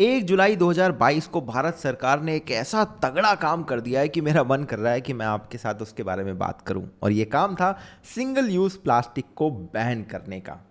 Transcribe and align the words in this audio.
एक 0.00 0.24
जुलाई 0.24 0.56
2022 0.56 1.26
को 1.26 1.40
भारत 1.40 1.74
सरकार 1.74 2.20
ने 2.20 2.36
एक 2.36 2.50
ऐसा 2.50 2.84
तगड़ा 2.84 3.34
काम 3.34 3.62
कर 3.62 3.80
दिया 3.80 4.00
है 4.00 4.08
कि 4.08 4.20
मेरा 4.20 4.44
मन 4.44 4.64
कर 4.64 4.78
रहा 4.78 4.92
है 4.92 5.00
कि 5.00 5.12
मैं 5.12 5.26
आपके 5.26 5.58
साथ 5.58 5.74
उसके 5.74 6.02
बारे 6.02 6.24
में 6.24 6.38
बात 6.38 6.62
करूँ। 6.62 6.90
और 7.02 7.12
ये 7.12 7.24
काम 7.24 7.54
था 7.54 7.78
सिंगल 8.14 8.50
यूज़ 8.50 8.78
प्लास्टिक 8.78 9.24
को 9.36 9.50
बैन 9.50 10.02
करने 10.02 10.40
का। 10.40 10.66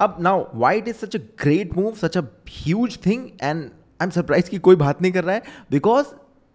अब 0.00 0.16
now 0.20 0.46
why 0.54 0.78
it 0.78 0.88
is 0.88 0.96
such 0.96 1.16
a 1.16 1.18
great 1.18 1.76
move 1.76 1.94
such 1.94 2.18
a 2.18 2.22
huge 2.50 2.98
thing 3.06 3.28
and 3.42 3.62
I 3.62 4.04
am 4.04 4.10
surprise 4.10 4.50
की 4.50 4.58
कोई 4.58 4.76
बात 4.76 5.02
नहीं 5.02 5.12
कर 5.12 5.24
रहा 5.24 5.34
है। 5.34 5.42
बिकॉज़ 5.70 6.06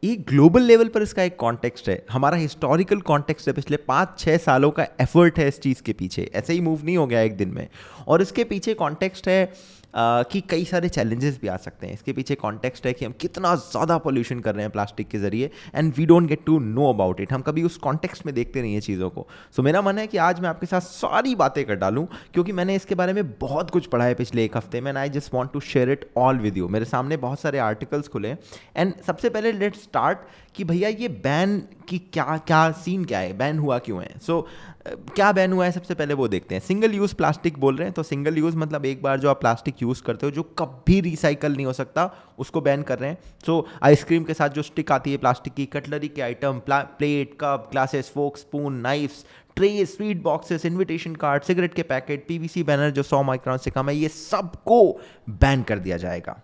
ये 0.03 0.15
ग्लोबल 0.15 0.61
लेवल 0.61 0.87
पर 0.87 1.01
इसका 1.01 1.23
एक 1.23 1.35
कॉन्टेक्स्ट 1.35 1.89
है। 1.89 2.05
हमारा 2.11 2.37
हिस्टोरिकल 2.37 3.01
कॉन्टेक्स्ट 3.01 3.47
है, 3.47 3.53
पिछले 3.53 3.77
पाँच 3.77 4.19
छः 4.19 4.37
सालों 4.37 4.71
का 4.71 4.87
एफर्ट 5.01 5.39
है 5.39 5.47
इस 5.47 5.59
चीज़ 5.61 5.81
के 5.83 5.93
पीछे। 5.93 6.31
ऐसे 6.35 6.53
ही 6.53 6.61
मूव 6.61 6.83
नहीं 6.83 6.97
हो 6.97 7.07
गया 7.07 7.21
एक 7.21 7.37
दिन 7.37 7.49
में। 7.49 7.67
और 8.07 8.21
इसके 8.21 8.43
पीछे 8.43 8.73
कॉन्टेक्स्ट 8.73 9.27
है 9.27 9.53
कि 9.93 10.41
कई 10.41 10.65
सारे 10.65 10.89
चैलेंजेस 10.89 11.39
भी 11.41 11.47
आ 11.47 11.55
सकते 11.57 11.87
हैं। 11.87 11.93
इसके 11.93 12.13
पीछे 12.13 12.35
कॉन्टेक्स्ट 12.35 12.85
है 12.85 12.93
कि 12.93 13.05
हम 13.05 13.11
कितना 13.21 13.53
ज़्यादा 13.55 13.97
पोल्यूशन 13.97 14.39
कर 14.39 14.55
रहे 14.55 14.63
हैं 14.63 14.71
प्लास्टिक 14.71 15.07
के 15.07 15.19
ज़रिए 15.19 15.49
and 15.75 15.93
we 15.97 16.05
don't 16.05 16.27
get 16.27 16.43
to 16.45 16.57
know 16.59 16.89
about 16.89 17.21
it 17.21 17.33
हम 17.33 17.41
कभी 17.41 17.63
उस 17.63 17.77
कॉन्टेक्स्ट 17.77 18.25
में 18.25 18.33
देखते 18.35 18.61
नहीं 18.61 18.73
है 18.73 18.81
चीज़ों 18.81 19.09
को। 19.09 19.27
सो 19.51 19.59
so, 19.59 19.65
मेरा 19.65 19.81
मन 19.81 19.97
है 19.97 20.07
कि 20.07 20.17
आज 20.17 20.39
मैं 20.39 20.49
आपके 20.49 20.65
साथ 20.65 20.81
सारी 20.81 21.35
बातें 21.35 21.63
कर 21.65 21.75
डालूँ 21.75 22.07
क्योंकि 22.33 22.51
मैंने 22.51 22.75
इसके 22.75 22.95
बारे 22.95 23.13
में 23.13 23.31
बहुत 23.31 23.71
कुछ 23.71 23.87
पढ़ा 23.87 24.05
है 24.05 24.15
पिछले 24.15 24.45
एक 24.45 24.57
हफ़्ते 24.57 24.81
में 24.81 24.89
and 24.91 24.97
I 24.97 25.09
just 25.09 25.33
want 25.33 25.51
to 25.53 25.59
share 25.59 25.91
it 25.91 26.09
all 26.17 26.37
with 26.39 26.57
you 26.57 26.67
मेरे 26.67 26.85
सामने 26.85 27.17
बहुत 27.17 27.39
सारे 27.39 27.59
आर्टिकल्स 27.59 28.07
खुले 28.07 28.35
एंड 28.75 28.93
सबसे 29.07 29.29
पहले 29.29 29.51
लेट 29.51 29.75
स्टार्ट 29.75 30.19
कि 30.55 30.63
भैया 30.63 30.89
ये 30.89 31.07
बैन 31.23 31.57
की 31.89 31.97
क्या 32.13 32.37
क्या 32.37 32.69
सीन 32.71 33.05
क्या 33.05 33.19
है? 33.19 33.37
बैन 33.37 33.59
हुआ 33.59 33.77
क्यों 33.79 34.01
है? 34.01 34.13
सो 34.21 34.39
so, 34.41 34.78
क्या 34.85 35.31
बैन 35.31 35.53
हुआ 35.53 35.65
है? 35.65 35.71
सबसे 35.71 35.93
पहले 35.93 36.13
वो 36.13 36.27
देखते 36.27 36.55
हैं। 36.55 36.61
सिंगल 36.61 36.93
यूज़ 36.93 37.13
प्लास्टिक 37.15 37.57
बोल 37.59 37.75
रहे 37.77 37.85
हैं 37.85 37.93
तो 37.93 38.03
सिंगल 38.03 38.37
यूज़ 38.37 38.55
मतलब 38.57 38.85
एक 38.85 39.01
बार 39.03 39.19
जो 39.19 39.29
आप 39.29 39.39
प्लास्टिक 39.39 39.81
यूज़ 39.81 40.01
करते 40.03 40.25
हो 40.25 40.31
जो 40.31 40.43
कभी 40.59 40.99
रिसाइकल 41.01 41.55
नहीं 41.55 41.65
हो 41.65 41.73
सकता 41.73 42.09
उसको 42.39 42.61
बैन 42.61 42.81
कर 42.81 42.99
रहे 42.99 43.09
हैं। 43.09 43.17
सो 43.45 43.59
so, 43.61 43.83
आइसक्रीम 43.83 44.23
के 44.23 44.33
साथ 44.33 44.49
जो 44.49 44.61
स्टिक 44.61 44.91
आती 44.91 45.11
है 45.11 45.17
प्लास्टिक 45.17 45.53
की 45.53 45.65
कटलरी 45.65 46.07
के 46.07 46.21
item 46.21 46.61
plate 46.69 47.33
cup 47.41 47.67
glasses 47.71 48.11
fork 48.15 48.37
spoon 48.37 48.79
knifes 48.79 49.25
tray 49.55 49.85
sweet 49.85 50.21
boxes 50.23 50.65
invitation 50.65 51.15
card 51.15 51.43
cigarette 51.43 51.73
के 51.73 51.83
पैकेट 51.83 52.25
पीवीसी 52.27 52.63
बैनर 52.63 52.91
जो 52.91 53.03
सौ 53.03 53.21
माइक्रॉन 53.23 53.57
से 53.57 53.71
कम 53.71 53.89
है 53.89 53.95
ये 53.95 54.07
सबको 54.07 54.81
बैन 55.29 55.63
कर 55.63 55.79
दिया 55.79 55.97
जाएगा। 55.97 56.41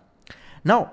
नाउ 0.66 0.84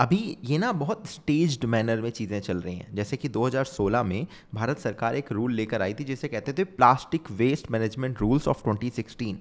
अभी 0.00 0.36
ये 0.44 0.58
ना 0.58 0.72
बहुत 0.72 1.06
स्टेज्ड 1.06 1.64
मैनर 1.64 2.00
में 2.00 2.10
चीज़ें 2.10 2.40
चल 2.40 2.58
रही 2.58 2.74
हैं। 2.74 2.94
जैसे 2.94 3.16
कि 3.16 3.28
2016 3.28 4.02
में 4.02 4.26
भारत 4.54 4.78
सरकार 4.78 5.16
एक 5.16 5.32
रूल 5.32 5.52
लेकर 5.52 5.82
आई 5.82 5.94
थी, 5.94 6.04
जिसे 6.04 6.28
कहते 6.28 6.52
थे 6.52 6.64
plastic 6.64 7.30
waste 7.30 7.70
management 7.70 8.20
rules 8.20 8.48
of 8.48 8.62
2016 8.68 9.36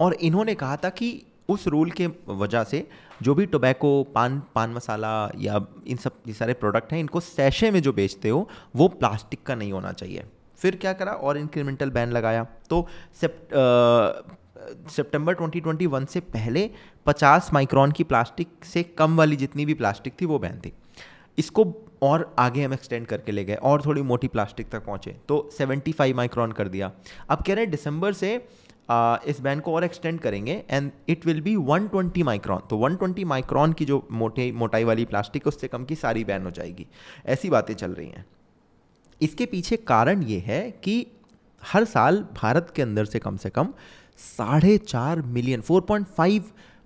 और 0.00 0.14
इन्होंने 0.14 0.54
कहा 0.54 0.76
था 0.76 0.88
कि 0.90 1.22
उस 1.48 1.66
रूल 1.68 1.90
के 1.90 2.06
वजह 2.28 2.64
से 2.64 2.88
जो 3.22 3.34
भी 3.34 3.46
टोबैको 3.46 4.02
पान 4.04 4.42
पान 4.54 4.70
मसाला 4.70 5.30
या 5.38 5.66
इन 5.86 5.96
सब, 5.96 6.12
ये 6.28 6.34
सारे 6.34 6.54
प्रोडक्ट 6.54 6.92
हैं, 6.92 7.00
इनको 7.00 7.20
सैशे 7.20 7.70
में 7.70 7.82
जो 7.82 7.92
बेचते 7.92 8.28
हो, 8.28 8.48
वो 8.76 8.88
प्लास्टिक 8.88 9.42
का 9.42 9.54
नहीं 9.54 9.72
होना 9.72 9.92
चाहिए। 9.92 10.24
फिर 10.58 10.76
क्या 10.76 10.92
करा? 10.92 11.12
और 11.12 11.38
इंक्रीमेंटल 11.38 11.90
बैन 11.90 12.10
लगाया। 12.10 12.46
तो 12.70 12.86
सितंबर 14.90 15.34
2021 15.34 16.06
से 16.06 16.20
पहले 16.20 16.70
50 17.06 17.52
माइक्रोन 17.52 17.92
की 17.92 18.04
प्लास्टिक 18.04 18.64
से 18.64 18.82
कम 18.98 19.16
वाली 19.16 19.36
जितनी 19.36 19.66
भी 19.66 19.74
प्लास्टिक 19.74 20.14
थी 20.20 20.26
वो 20.26 20.38
बैन 20.38 20.60
थी। 20.60 20.72
इसको 21.38 21.64
और 22.02 22.34
आगे 22.38 22.64
हम 22.64 22.72
एक्सटेंड 22.72 23.06
करके 23.06 23.32
ले 23.32 23.44
गए 23.44 23.54
और 23.54 23.82
थोड़ी 23.86 24.02
मोटी 24.02 24.28
प्लास्टिक 24.28 24.68
तक 24.70 24.84
पहुँचे 24.84 25.16
तो 25.28 25.48
75 25.52 26.14
माइक्रोन 26.14 26.52
कर 26.52 26.68
दिया। 26.68 26.90
अब 27.30 27.42
कह 27.42 27.54
रहे 27.54 27.64
हैं 27.64 27.70
दिसंबर 27.70 28.12
से 28.12 28.48
आ, 28.90 29.18
इस 29.26 29.40
बैन 29.40 29.60
को 29.60 29.74
और 29.74 29.84
एक्सटेंड 29.84 30.20
करेंगे 30.20 30.52
and 30.70 30.90
it 31.08 31.26
will 31.26 31.40
be 31.40 31.54
120 31.56 32.22
micron. 32.22 32.60
तो 32.70 32.76
120 32.78 33.24
माइक्रोन 33.24 33.72
की 33.72 33.84
जो 33.84 34.06
मोटे 34.12 34.50
मोटाई 34.52 34.84
वाली 34.84 35.04
प्लास्टिक 35.04 35.46
उससे 35.46 35.68
कम 35.68 35.84
की 35.84 35.94
सारी 35.94 36.24
बैन 36.24 36.42
हो 36.42 36.50
जाएगी। 36.50 36.86
ऐसी 37.26 37.50
बातें 37.50 37.74
चल 37.74 37.90
रही 37.90 38.08
हैं। 38.08 38.24
इसके 39.20 39.46
पीछे 39.46 39.76
कारण 39.76 40.22
ये 40.22 40.38
है 40.38 40.70
कि 40.84 41.06
हर 41.62 41.84
साल 41.84 42.24
भारत 42.34 42.72
के 42.76 42.82
अंदर 42.82 43.04
से 43.04 43.18
कम 43.18 43.36
से 43.36 43.50
कम 43.50 43.72
साढ़े 44.18 44.76
चार 44.78 45.22
million 45.22 45.60
four 45.60 45.80
point 45.82 46.06
five 46.08 46.44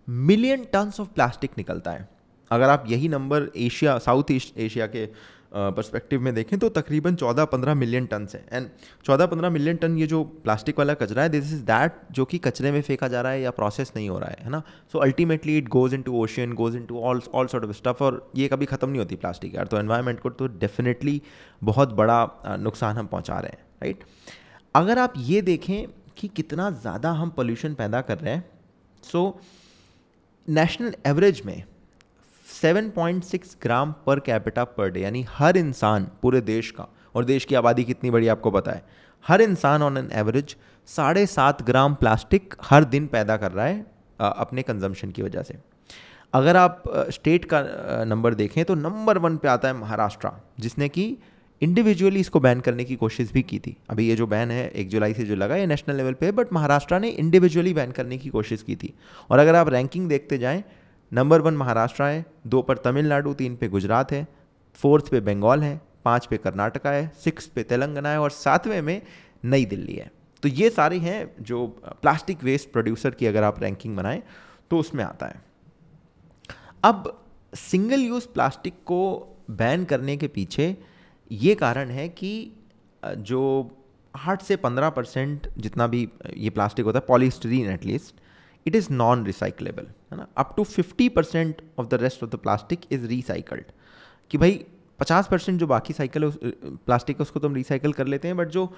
million 0.08 0.64
tons 0.72 1.00
of 1.00 1.08
plastic 1.08 1.50
निकलता 1.58 1.90
है। 1.90 2.08
अगर 2.50 2.68
आप 2.68 2.84
यही 2.88 3.08
number 3.08 3.50
Asia 3.58 3.98
south 4.00 4.30
east 4.30 4.58
Asia 4.58 4.86
के 4.86 5.06
पर्सपेक्टिव 5.54 6.20
में 6.20 6.34
देखें 6.34 6.58
तो 6.58 6.68
तकरीबन 6.68 7.14
14-15 7.14 7.74
मिलियन 7.74 8.04
टन 8.06 8.26
है। 8.34 8.44
एंड 8.52 8.68
14-15 9.04 9.50
मिलियन 9.50 9.76
टन 9.76 9.96
ये 9.98 10.06
जो 10.06 10.22
प्लास्टिक 10.44 10.78
वाला 10.78 10.94
कचरा 10.94 11.22
है 11.22 11.28
दिस 11.28 11.52
इज़ 11.52 11.62
दैट 11.64 11.92
जो 12.12 12.24
कि 12.24 12.38
कचरे 12.38 12.70
में 12.72 12.80
फेंका 12.82 13.08
जा 13.08 13.20
रहा 13.20 13.32
है 13.32 13.40
या 13.40 13.50
प्रोसेस 13.50 13.92
नहीं 13.96 14.08
हो 14.08 14.18
रहा 14.18 14.30
है 14.30 14.44
है 14.44 14.50
ना? 14.50 14.62
So 14.92 14.98
ultimately 14.98 15.56
it 15.58 15.68
goes 15.68 15.94
into 16.02 16.22
ocean 16.22 16.52
goes 16.52 16.76
into 16.86 17.00
all 17.00 17.22
all 17.34 17.46
sort 17.46 17.64
of 17.64 17.72
stuff 17.76 18.02
और 18.04 18.30
ये 18.36 18.48
कभी 18.48 18.66
ख़त्म 18.66 18.88
नहीं 18.88 18.98
होती 18.98 19.16
प्लास्टिक 19.16 19.54
यार। 19.54 19.66
तो 19.66 19.78
एन्वायरमेंट 19.78 20.20
को 20.20 20.30
तो 20.30 20.46
डेफिनेटली 20.58 21.20
बहुत 21.62 21.92
बड़ा 21.94 22.56
नुकसान 22.60 22.96
हम 22.96 23.06
पहुँचा 23.06 23.38
रहे 23.38 23.50
हैं 23.50 23.64
राइट 23.82 24.04
अगर 24.74 24.98
आप 24.98 25.14
ये 25.18 25.42
देखें 25.42 25.86
कि 26.20 26.28
कितना 26.30 26.70
ज़्यादा 26.72 27.10
हम 27.12 27.30
पोल्यूशन 27.30 27.74
पैदा 27.74 28.00
कर 28.02 28.18
रहे 28.18 28.34
हैं। 28.34 28.44
सो 29.02 29.40
नेशनल 30.48 30.94
एवरेज 31.06 31.42
में 31.46 31.62
7.6 32.46 33.56
ग्राम 33.62 33.94
पर 34.06 34.20
कैपिटा 34.20 34.64
पर 34.66 34.90
डे 34.90 35.00
यानी 35.00 35.24
हर 35.30 35.56
इंसान 35.56 36.10
पूरे 36.22 36.40
देश 36.42 36.70
का, 36.70 36.86
और 37.14 37.24
देश 37.24 37.44
की 37.44 37.54
आबादी 37.54 37.84
कितनी 37.84 38.10
बड़ी 38.10 38.28
आपको 38.28 38.50
पता 38.50 38.72
है। 38.72 38.82
हर 39.24 39.42
इंसान 39.42 39.82
ऑन 39.82 39.96
एन 39.98 40.10
एवरेज 40.14 40.56
साढ़े 40.88 41.24
सात 41.28 41.62
ग्राम 41.62 41.94
प्लास्टिक 41.94 42.54
हर 42.64 42.84
दिन 42.86 43.06
पैदा 43.06 43.36
कर 43.36 43.52
रहा 43.52 43.66
है 43.66 43.84
अपने 44.20 44.62
कंजम्पशन 44.62 45.10
की 45.10 45.22
वजह 45.22 45.42
से। 45.42 45.58
अगर 46.34 46.56
आप 46.56 46.82
स्टेट 47.10 47.44
का 47.44 47.60
नंबर 48.06 48.34
देखें 48.34 48.64
तो 48.64 48.74
नंबर 48.76 49.18
वन 49.18 49.36
पे 49.36 49.48
आता 49.48 49.68
है 49.68 49.74
महाराष्ट्र, 49.74 50.30
जिसने 50.60 50.88
कि 50.88 51.16
इंडिविजुअली 51.60 52.20
इसको 52.20 52.40
बैन 52.40 52.60
करने 52.60 52.84
की 52.84 52.96
कोशिश 52.96 53.32
भी 53.32 53.42
की 53.42 53.58
थी। 53.58 53.76
अभी 53.90 54.08
ये 54.08 54.14
जो 54.16 54.26
बैन 54.26 54.50
है, 54.50 54.68
एक 54.68 54.88
जुलाई 54.88 55.14
से 55.14 55.24
जो 55.24 55.36
लगा 55.36 55.56
ये 55.56 55.66
नेशनल 55.66 55.96
लेवल 55.96 56.12
पे 56.12 56.26
है 56.26 56.32
बट 56.32 56.52
महाराष्ट्र 56.52 57.00
ने 57.00 57.08
इंडिविजुअली 57.08 57.74
बैन 57.74 57.90
करने 57.90 58.18
की 58.18 58.28
कोशिश 58.28 58.62
की 58.62 58.76
थी। 58.76 58.92
और 59.30 59.38
अगर 59.38 59.54
आप 59.54 59.68
रैंकिंग 59.68 60.08
देखते 60.08 60.38
जाएँ 60.38 60.62
नंबर 61.12 61.40
वन 61.40 61.54
महाराष्ट्र 61.54 62.02
है, 62.02 62.24
दो 62.46 62.62
पर 62.62 62.76
तमिलनाडु, 62.76 63.32
तीन 63.34 63.56
पे 63.56 63.68
गुजरात 63.68 64.12
है 64.12 64.26
फोर्थ 64.76 65.08
पे 65.10 65.20
बंगाल 65.20 65.62
है, 65.62 65.80
पाँच 66.04 66.26
पे 66.26 66.36
कर्नाटका 66.36 66.90
है 66.90 67.10
सिक्स 67.24 67.46
पे 67.46 67.62
तेलंगाना 67.62 68.08
है 68.08 68.20
और 68.20 68.30
सातवें 68.30 68.80
में 68.82 69.00
नई 69.44 69.64
दिल्ली 69.64 69.94
है। 69.94 70.10
तो 70.42 70.48
ये 70.48 70.70
सारे 70.70 70.98
हैं 70.98 71.30
जो 71.40 71.66
प्लास्टिक 72.02 72.44
वेस्ट 72.44 72.70
प्रोड्यूसर 72.72 73.10
की 73.10 73.26
अगर 73.26 73.42
आप 73.42 73.62
रैंकिंग 73.62 73.96
बनाएँ 73.96 74.22
तो 74.70 74.78
उसमें 74.78 75.04
आता 75.04 75.26
है। 75.26 75.42
अब 76.84 77.24
सिंगल 77.54 78.00
यूज़ 78.00 78.26
प्लास्टिक 78.26 78.74
को 78.86 79.00
बैन 79.50 79.84
करने 79.84 80.16
के 80.16 80.28
पीछे 80.28 80.76
ये 81.30 81.54
कारण 81.54 81.90
है 81.90 82.08
कि 82.08 82.32
जो 83.02 83.42
आठ 84.14 84.42
से 84.42 84.56
पंद्रह 84.56 84.90
परसेंट 84.90 85.46
जितना 85.58 85.86
भी 85.86 86.08
ये 86.36 86.50
प्लास्टिक 86.50 86.84
होता 86.84 86.98
है, 86.98 87.04
polystyrene 87.08 87.70
at least 87.70 88.14
it 88.66 88.76
is 88.76 88.90
non 88.92 89.24
recyclable 89.26 89.86
है 90.12 90.16
ना? 90.16 90.26
Up 90.36 90.54
to 90.56 90.64
fifty 90.64 91.08
percent 91.08 91.62
of 91.78 91.86
the 91.86 91.94
rest 92.02 92.22
of 92.22 92.30
the 92.30 92.36
plastic 92.36 92.80
is 92.92 93.06
recycled 93.06 93.72
कि 94.30 94.38
भाई, 94.38 94.64
पचास 94.98 95.28
परसेंट 95.30 95.58
जो 95.60 95.66
बाकी 95.66 95.92
साइकिल 95.92 96.24
है 96.24 96.30
प्लास्टिक 96.76 97.16
है, 97.16 97.22
उसको 97.22 97.40
तो 97.40 97.48
हम 97.48 97.54
रिसाइकल 97.54 97.92
कर 97.92 98.06
लेते 98.06 98.28
हैं 98.28 98.36
बट 98.36 98.48
जो 98.48 98.72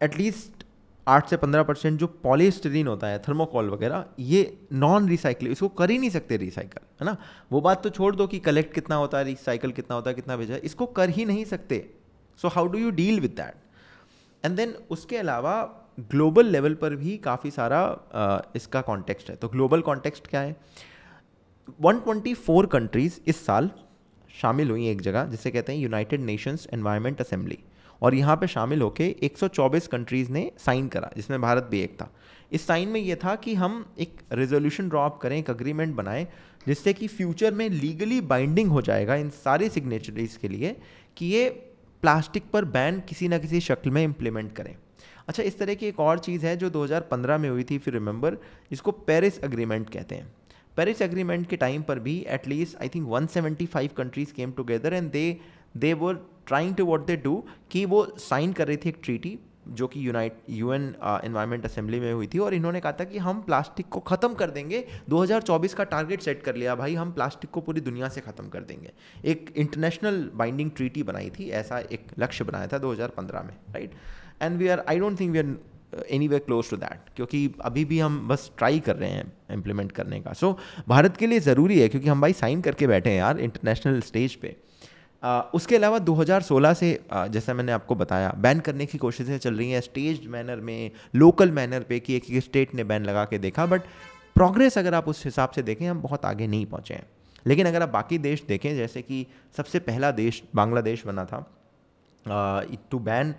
एटलीस्ट 0.00 0.64
आठ 1.06 1.28
से 1.28 1.36
पंद्रह 1.36 1.62
परसेंट 1.62 1.98
जो 2.00 2.06
पॉलीस्टरीन 2.06 2.86
होता 2.86 3.06
है 3.06 3.18
थर्मोकॉल 3.18 3.70
वगैरह 3.70 4.04
ये 4.18 4.42
नॉन 4.72 5.08
रिसाइकल 5.08 5.46
इसको 5.46 5.68
कर 5.68 5.90
ही 5.90 5.98
नहीं 5.98 6.10
सकते 6.10 6.36
रिसाइकल 6.36 6.80
है 7.00 7.06
ना? 7.06 7.16
वो 7.52 7.60
बात 7.60 7.82
तो 7.82 7.90
छोड़ 7.90 8.14
दो 8.16 8.26
कि 8.26 8.38
कलेक्ट 8.38 8.74
कितना 8.74 8.96
होता 8.96 9.18
है 9.18 9.24
रिसाइकल 9.24 9.72
कितना 9.72 9.96
होता 9.96 10.10
है 10.10 10.14
कितना 10.14 10.36
भेजा 10.36 10.54
है 10.54 10.60
इसको 10.60 10.86
कर 10.86 11.10
ही 11.10 11.24
नहीं 11.24 11.44
सकते। 11.44 11.78
So 12.38 12.48
how 12.48 12.66
do 12.66 12.78
you 12.78 12.90
deal 12.90 13.20
with 13.20 13.30
that 13.30 14.44
and 14.44 14.56
then 14.56 14.74
उसके 14.90 15.16
अलावा 15.16 15.54
ग्लोबल 16.00 16.46
लेवल 16.46 16.74
पर 16.74 16.94
भी 16.94 17.16
काफ़ी 17.16 17.50
सारा 17.50 17.80
आ, 18.14 18.40
इसका 18.56 18.80
कॉन्टेक्स्ट 18.80 19.30
है। 19.30 19.36
तो 19.36 19.48
ग्लोबल 19.48 19.80
कॉन्टेक्स्ट 19.80 20.26
क्या 20.26 20.40
है? 20.40 20.56
124 21.84 22.66
कंट्रीज़ 22.72 23.18
इस 23.26 23.44
साल 23.46 23.70
शामिल 24.40 24.70
हुई 24.70 24.88
एक 24.88 25.00
जगह 25.00 25.24
जिसे 25.24 25.50
कहते 25.50 25.72
हैं 25.72 25.80
यूनाइटेड 25.80 26.20
नेशंस 26.20 26.66
एनवायरनमेंट 26.72 27.20
असेंबली 27.20 27.58
और 28.02 28.14
यहाँ 28.14 28.36
पे 28.36 28.46
शामिल 28.46 28.82
होके 28.82 29.16
124 29.22 29.86
कंट्रीज़ 29.86 30.30
ने 30.32 30.50
साइन 30.58 30.88
करा, 30.88 31.10
जिसमें 31.16 31.40
भारत 31.40 31.68
भी 31.70 31.80
एक 31.80 31.94
था। 31.94 32.12
इस 32.52 32.66
साइन 32.66 32.88
में 32.88 33.00
ये 33.00 33.16
था 33.16 33.34
कि 33.36 33.54
हम 33.54 33.84
एक 33.98 34.16
रेजोल्यूशन 34.32 34.88
ड्रॉप 34.88 35.18
करें, 35.22 35.38
एक 35.38 35.50
अग्रीमेंट 35.50 35.94
बनाएँ, 35.94 36.26
जिससे 36.66 36.92
कि 36.92 37.06
फ्यूचर 37.06 37.54
में 37.54 37.68
लीगली 37.68 38.20
बाइंडिंग 38.20 38.70
हो 38.70 38.82
जाएगा 38.82 39.14
इन 39.14 39.30
सारे 39.30 39.68
सिग्नेचरीज 39.68 40.36
के 40.36 40.48
लिए 40.48 40.76
कि 41.16 41.26
ये 41.26 41.48
प्लास्टिक 42.02 42.50
पर 42.52 42.64
बैन 42.64 43.00
किसी 43.00 43.28
ना 43.28 43.38
किसी 43.38 43.60
शक्ल 43.60 43.90
में 43.90 44.04
इम्प्लीमेंट 44.04 44.52
करें। 44.52 44.74
अच्छा 45.28 45.42
इस 45.42 45.58
तरह 45.58 45.74
की 45.74 45.86
एक 45.86 46.00
और 46.00 46.18
चीज़ 46.18 46.46
है 46.46 46.56
जो 46.56 46.70
2015 46.70 47.38
में 47.38 47.48
हुई 47.50 47.64
थी 47.64 47.78
फिर 47.78 47.94
रिमेंबर 47.94 48.34
जिसको 48.70 48.90
पेरिस 48.90 49.40
अग्रीमेंट 49.44 49.90
कहते 49.90 50.14
हैं। 50.14 50.32
पेरिस 50.76 51.02
एग्रीमेंट 51.02 51.48
के 51.48 51.56
टाइम 51.56 51.82
पर 51.82 51.98
भी 51.98 52.18
at least 52.28 52.76
I 52.82 52.88
think 52.88 53.08
175 53.08 53.92
countries 53.92 54.32
came 54.32 54.52
together 54.52 54.94
and 54.94 55.10
they 55.10 55.40
they 55.76 55.92
were 55.92 56.14
trying 56.50 56.74
to 56.74 56.84
what 56.86 57.06
they 57.06 57.16
do 57.16 57.44
कि 57.70 57.84
वो 57.86 58.04
साइन 58.20 58.52
कर 58.52 58.66
रही 58.68 58.76
थी 58.76 58.88
एक 58.88 59.00
ट्रीटी 59.04 59.38
जो 59.68 59.86
कि 59.86 60.06
यूनाइट 60.06 60.36
यूएन 60.50 60.84
एनवायरमेंट 61.24 61.64
असेंबली 61.64 61.98
में 62.00 62.12
हुई 62.12 62.26
थी 62.26 62.38
और 62.38 62.54
इन्होंने 62.54 62.80
कहा 62.80 62.92
था 62.92 63.04
कि 63.04 63.18
हम 63.18 63.40
प्लास्टिक 63.42 63.88
को 63.88 64.00
ख़त्म 64.00 64.34
कर 64.34 64.50
देंगे। 64.50 64.84
2024 65.10 65.74
का 65.74 65.84
टारगेट 65.84 66.20
सेट 66.20 66.42
कर 66.42 66.56
लिया 66.56 66.74
भाई 66.74 66.94
हम 66.94 67.12
प्लास्टिक 67.12 67.50
को 67.50 67.60
पूरी 67.60 67.80
दुनिया 67.80 68.08
से 68.08 68.20
ख़त्म 68.20 68.48
कर 68.48 68.60
देंगे। 68.60 68.92
एक 69.24 69.52
इंटरनेशनल 69.56 70.30
बाइंडिंग 70.34 70.70
ट्रीटी 70.70 71.02
बनाई 71.02 71.30
थी 71.30 71.48
ऐसा 71.50 71.78
एक 71.78 72.06
लक्ष्य 72.18 72.44
बनाया 72.44 72.66
था 72.66 72.78
2015 72.78 73.44
में 73.44 73.54
right 73.74 73.94
and 74.42 74.58
we 74.58 74.68
are 74.68 74.84
I 74.88 74.98
don't 74.98 75.20
think 75.20 75.32
we 75.32 75.38
are 75.38 75.54
any 76.10 76.28
way 76.28 76.38
close 76.38 76.70
to 76.70 76.76
that 76.76 77.14
क्योंकि 77.16 77.54
अभी 77.60 77.84
भी 77.84 77.98
हम 77.98 78.18
बस 78.28 78.50
ट्राई 78.58 78.80
कर 78.80 78.96
रहे 78.96 79.10
हैं 79.10 79.32
इम्प्लीमेंट 79.52 79.92
करने 79.92 80.20
का। 80.20 80.32
सो 80.32 80.52
so, 80.52 80.88
भारत 80.88 81.16
के 81.16 81.26
लिए 81.26 81.40
ज़रूरी 81.40 81.78
है 81.80 81.88
क्योंकि 81.88 82.08
हम 82.08 82.20
भाई 82.20 82.32
साइन 82.32 82.60
करके 82.60 82.86
बैठे 82.86 83.10
हैं 83.10 83.18
यार 83.18 83.40
इंटरनेशनल 83.40 84.00
स्टेज 84.00 84.34
पे। 84.34 84.48
आ, 84.48 84.69
उसके 85.54 85.76
अलावा 85.76 85.98
2016 85.98 86.74
से 86.74 87.04
जैसा 87.12 87.54
मैंने 87.54 87.72
आपको 87.72 87.94
बताया 87.94 88.32
बैन 88.38 88.60
करने 88.60 88.86
की 88.86 88.98
कोशिशें 88.98 89.38
चल 89.38 89.54
रही 89.54 89.70
हैं 89.70 89.80
स्टेज 89.80 90.26
मैनर 90.26 90.56
में 90.56 90.90
लोकल 91.14 91.50
मैनर 91.50 91.80
पे 91.80 92.00
कि 92.00 92.16
एक 92.16 92.24
स्टेट 92.44 92.74
ने 92.74 92.84
बैन 92.84 93.04
लगा 93.04 93.24
के 93.24 93.38
देखा 93.38 93.66
बट 93.66 93.82
प्रोग्रेस 94.34 94.78
अगर 94.78 94.94
आप 94.94 95.08
उस 95.08 95.24
हिसाब 95.24 95.50
से 95.50 95.62
देखें 95.62 95.86
हम 95.86 96.00
बहुत 96.02 96.24
आगे 96.24 96.46
नहीं 96.46 96.66
पहुँचे 96.66 96.94
हैं। 96.94 97.06
लेकिन 97.46 97.66
अगर 97.66 97.82
आप 97.82 97.88
बाकी 97.88 98.18
देश 98.18 98.44
देखें 98.48 98.76
जैसे 98.76 99.02
कि 99.02 99.26
सबसे 99.56 99.78
पहला 99.78 100.10
देश 100.10 100.42
बांग्लादेश 100.54 101.06
बना 101.06 101.24
था 101.24 101.46
to 102.90 102.98
ban 102.98 103.34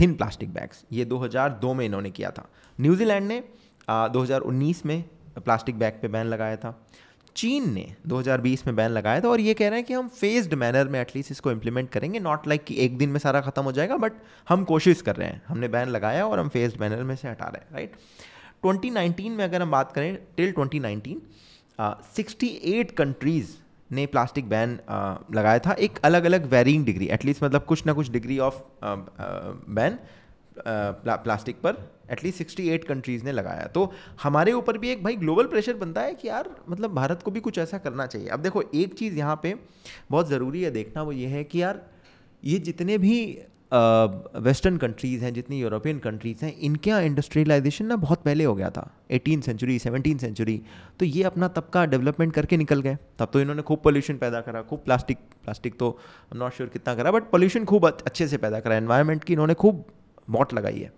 thin 0.00 0.14
plastic 0.14 0.52
bags 0.54 0.84
ये 0.92 1.04
2002 1.04 1.74
में 1.74 1.86
इन्होंने 1.86 2.10
किया 2.10 2.30
था। 2.30 2.48
न्यूजीलैंड 2.80 3.26
ने 3.28 3.42
uh, 3.90 4.12
2019 4.12 4.84
में 4.86 5.04
प्लास्टिक 5.44 5.78
बैग 5.78 5.94
पे 6.02 6.08
बैन 6.08 6.26
लगाया 6.26 6.56
था। 6.56 6.86
चीन 7.36 7.72
ने 7.72 7.84
2020 8.08 8.66
में 8.66 8.74
बैन 8.76 8.90
लगाया 8.90 9.20
था 9.20 9.28
और 9.28 9.40
ये 9.40 9.54
कह 9.54 9.68
रहे 9.68 9.78
हैं 9.78 9.86
कि 9.86 9.94
हम 9.94 10.08
फेस्ड 10.10 10.54
मैनर 10.54 10.88
में 10.88 11.00
एटलीस्ट 11.00 11.30
इसको 11.30 11.50
इम्प्लीमेंट 11.50 11.90
करेंगे 11.90 12.20
नॉट 12.20 12.46
लाइक 12.46 12.64
कि 12.64 12.76
एक 12.84 12.96
दिन 12.98 13.08
में 13.08 13.18
सारा 13.18 13.40
खत्म 13.40 13.62
हो 13.62 13.72
जाएगा 13.72 13.96
बट 13.96 14.12
हम 14.48 14.64
कोशिश 14.64 15.02
कर 15.02 15.16
रहे 15.16 15.28
हैं। 15.28 15.42
हमने 15.48 15.68
बैन 15.68 15.88
लगाया 15.88 16.26
और 16.26 16.38
हम 16.38 16.48
फेस्ड 16.48 16.80
मैनर 16.80 17.02
में 17.02 17.14
से 17.16 17.28
हटा 17.28 17.46
रहे 17.46 17.58
हैं 17.58 17.74
राइट 17.74 17.92
2019 18.64 19.30
में 19.30 19.44
अगर 19.44 19.62
हम 19.62 19.70
बात 19.70 19.92
करें 19.92 20.16
टिल 20.36 20.52
2019 20.52 21.16
सिक्सटी 22.16 22.46
एट 22.46 22.90
कंट्रीज़ 22.90 23.50
ने 23.90 24.06
प्लास्टिक 24.06 24.48
बैन 24.48 24.78
लगाया 25.34 25.58
था, 25.58 25.72
एक 25.72 25.98
अलग 26.04 26.24
अलग 26.24 26.50
वेरिंग 26.50 26.84
डिग्री 26.84 27.08
एटलीस्ट 27.08 27.42
मतलब 27.44 27.64
कुछ 27.64 27.84
ना 27.86 27.92
कुछ 27.92 28.10
डिग्री 28.10 28.38
ऑफ़ 28.38 28.62
बैन 29.70 29.98
प्लास्टिक 30.66 31.56
पर। 31.56 31.72
At least 32.10 32.38
sixty 32.38 32.68
eight 32.68 32.84
countries 32.84 33.24
ने 33.24 33.32
लगाया। 33.32 33.66
तो 33.66 33.92
हमारे 34.22 34.52
ऊपर 34.52 34.78
भी 34.78 34.90
एक 34.90 35.02
भाई 35.04 35.16
ग्लोबल 35.16 35.46
प्रेशर 35.46 35.74
बनता 35.76 36.00
है 36.00 36.14
कि 36.14 36.28
यार 36.28 36.50
मतलब 36.68 36.94
भारत 36.94 37.22
को 37.22 37.30
भी 37.30 37.40
कुछ 37.40 37.58
ऐसा 37.58 37.78
करना 37.78 38.06
चाहिए। 38.06 38.28
अब 38.28 38.40
देखो, 38.40 38.62
एक 38.64 38.94
चीज़ 38.94 39.18
यहाँ 39.18 39.40
पे 39.42 39.54
बहुत 40.10 40.28
ज़रूरी 40.28 40.62
है 40.62 40.70
देखना, 40.70 41.02
वो 41.02 41.12
ये 41.12 41.26
है 41.26 41.44
कि 41.44 41.62
यार, 41.62 41.84
ये 42.42 42.58
जितने 42.60 42.98
भी 42.98 43.20
वेस्टर्न 43.72 44.76
कंट्रीज़ 44.76 45.24
हैं, 45.24 45.32
जितनी 45.34 45.58
यूरोपियन 45.60 45.98
कंट्रीज़ 45.98 46.44
हैं, 46.44 46.52
इनके 46.58 46.90
यहाँ 46.90 47.02
इंडस्ट्रियलाइजेशन 47.02 47.86
ना 47.86 47.96
बहुत 47.96 48.22
पहले 48.24 48.44
हो 48.44 48.54
गया 48.54 48.68
था। 48.70 48.90
एटीन 49.10 49.40
सेंचुरी 49.40 49.78
सेवनटीन 49.78 50.18
सेंचुरी 50.18 50.60
तो 51.00 51.04
ये 51.04 51.22
अपना 51.22 51.48
तबका 51.48 51.84
डेवलपमेंट 51.86 52.32
करके 52.34 52.56
निकल 52.56 52.80
गए। 52.80 52.96
तब 53.18 53.30
तो 53.32 53.40
इन्होंने 53.40 53.62
खूब 53.62 53.80
पोल्यूशन 53.84 54.16
पैदा 54.16 54.40
करा, 54.40 54.62
खूब 54.62 54.82
प्लास्टिक 54.84 55.18
प्लास्टिक 55.44 55.78
तो 55.78 55.98
नॉट 56.34 56.52
श्योर 56.52 56.68
sure 56.68 56.78
कितना 56.78 56.94
करा 56.94 57.10
बट 57.10 57.30
पोल्यूशन 57.30 57.64
खूब 57.64 57.88
अच्छे 57.88 58.28
से 58.28 58.36
पैदा 58.36 58.60
करा। 58.60 58.76
एनवायरनमेंट 58.76 59.24
की 59.24 59.32
इन्होंने 59.32 59.54
खूब 59.54 59.84
मॉट 60.30 60.54
लगाई 60.54 60.78
है। 60.78 60.92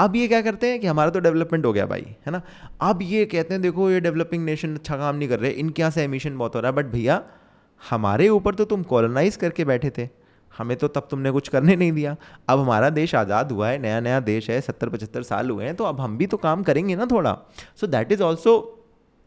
अब 0.00 0.16
ये 0.16 0.28
क्या 0.28 0.40
करते 0.42 0.70
हैं 0.70 0.80
कि 0.80 0.86
हमारा 0.86 1.10
तो 1.10 1.20
डेवलपमेंट 1.20 1.66
हो 1.66 1.72
गया 1.72 1.86
भाई, 1.86 2.06
है 2.26 2.32
ना? 2.32 2.42
अब 2.82 3.02
ये 3.02 3.24
कहते 3.26 3.54
हैं, 3.54 3.62
देखो 3.62 3.90
ये 3.90 4.00
डेवलपिंग 4.00 4.44
नेशन 4.44 4.74
अच्छा 4.74 4.96
काम 4.96 5.16
नहीं 5.16 5.28
कर 5.28 5.40
रहे, 5.40 5.50
इनके 5.52 5.82
यहाँ 5.82 5.90
से 5.90 6.02
एमिशन 6.04 6.38
बहुत 6.38 6.54
हो 6.54 6.60
रहा 6.60 6.70
है 6.70 6.76
बट 6.76 6.86
भैया, 6.86 7.22
हमारे 7.82 8.28
ऊपर 8.30 8.54
तो 8.54 8.64
तुम 8.66 8.82
कॉलोनाइज 8.84 9.36
करके 9.36 9.64
बैठे 9.64 9.90
थे। 9.98 10.08
हमें 10.52 10.76
तो 10.76 10.88
तब 10.88 11.06
तुमने 11.10 11.30
कुछ 11.30 11.48
करने 11.48 11.74
नहीं 11.76 11.92
दिया। 11.92 12.16
अब 12.48 12.58
हमारा 12.58 12.88
देश 12.90 13.14
आज़ाद 13.14 13.52
हुआ 13.52 13.68
है 13.68 13.78
नया 13.78 14.00
नया 14.00 14.18
देश 14.22 14.48
है 14.50 14.60
सत्तर 14.60 14.88
पचहत्तर 14.88 15.22
साल 15.22 15.50
हुए 15.50 15.64
हैं 15.64 15.74
तो 15.76 15.84
अब 15.84 16.00
हम 16.00 16.16
भी 16.18 16.26
तो 16.26 16.36
काम 16.38 16.62
करेंगे 16.62 16.96
ना 16.96 17.06
थोड़ा। 17.06 17.36
So 17.80 17.86
that 17.86 18.12
is 18.12 18.22
also 18.22 18.54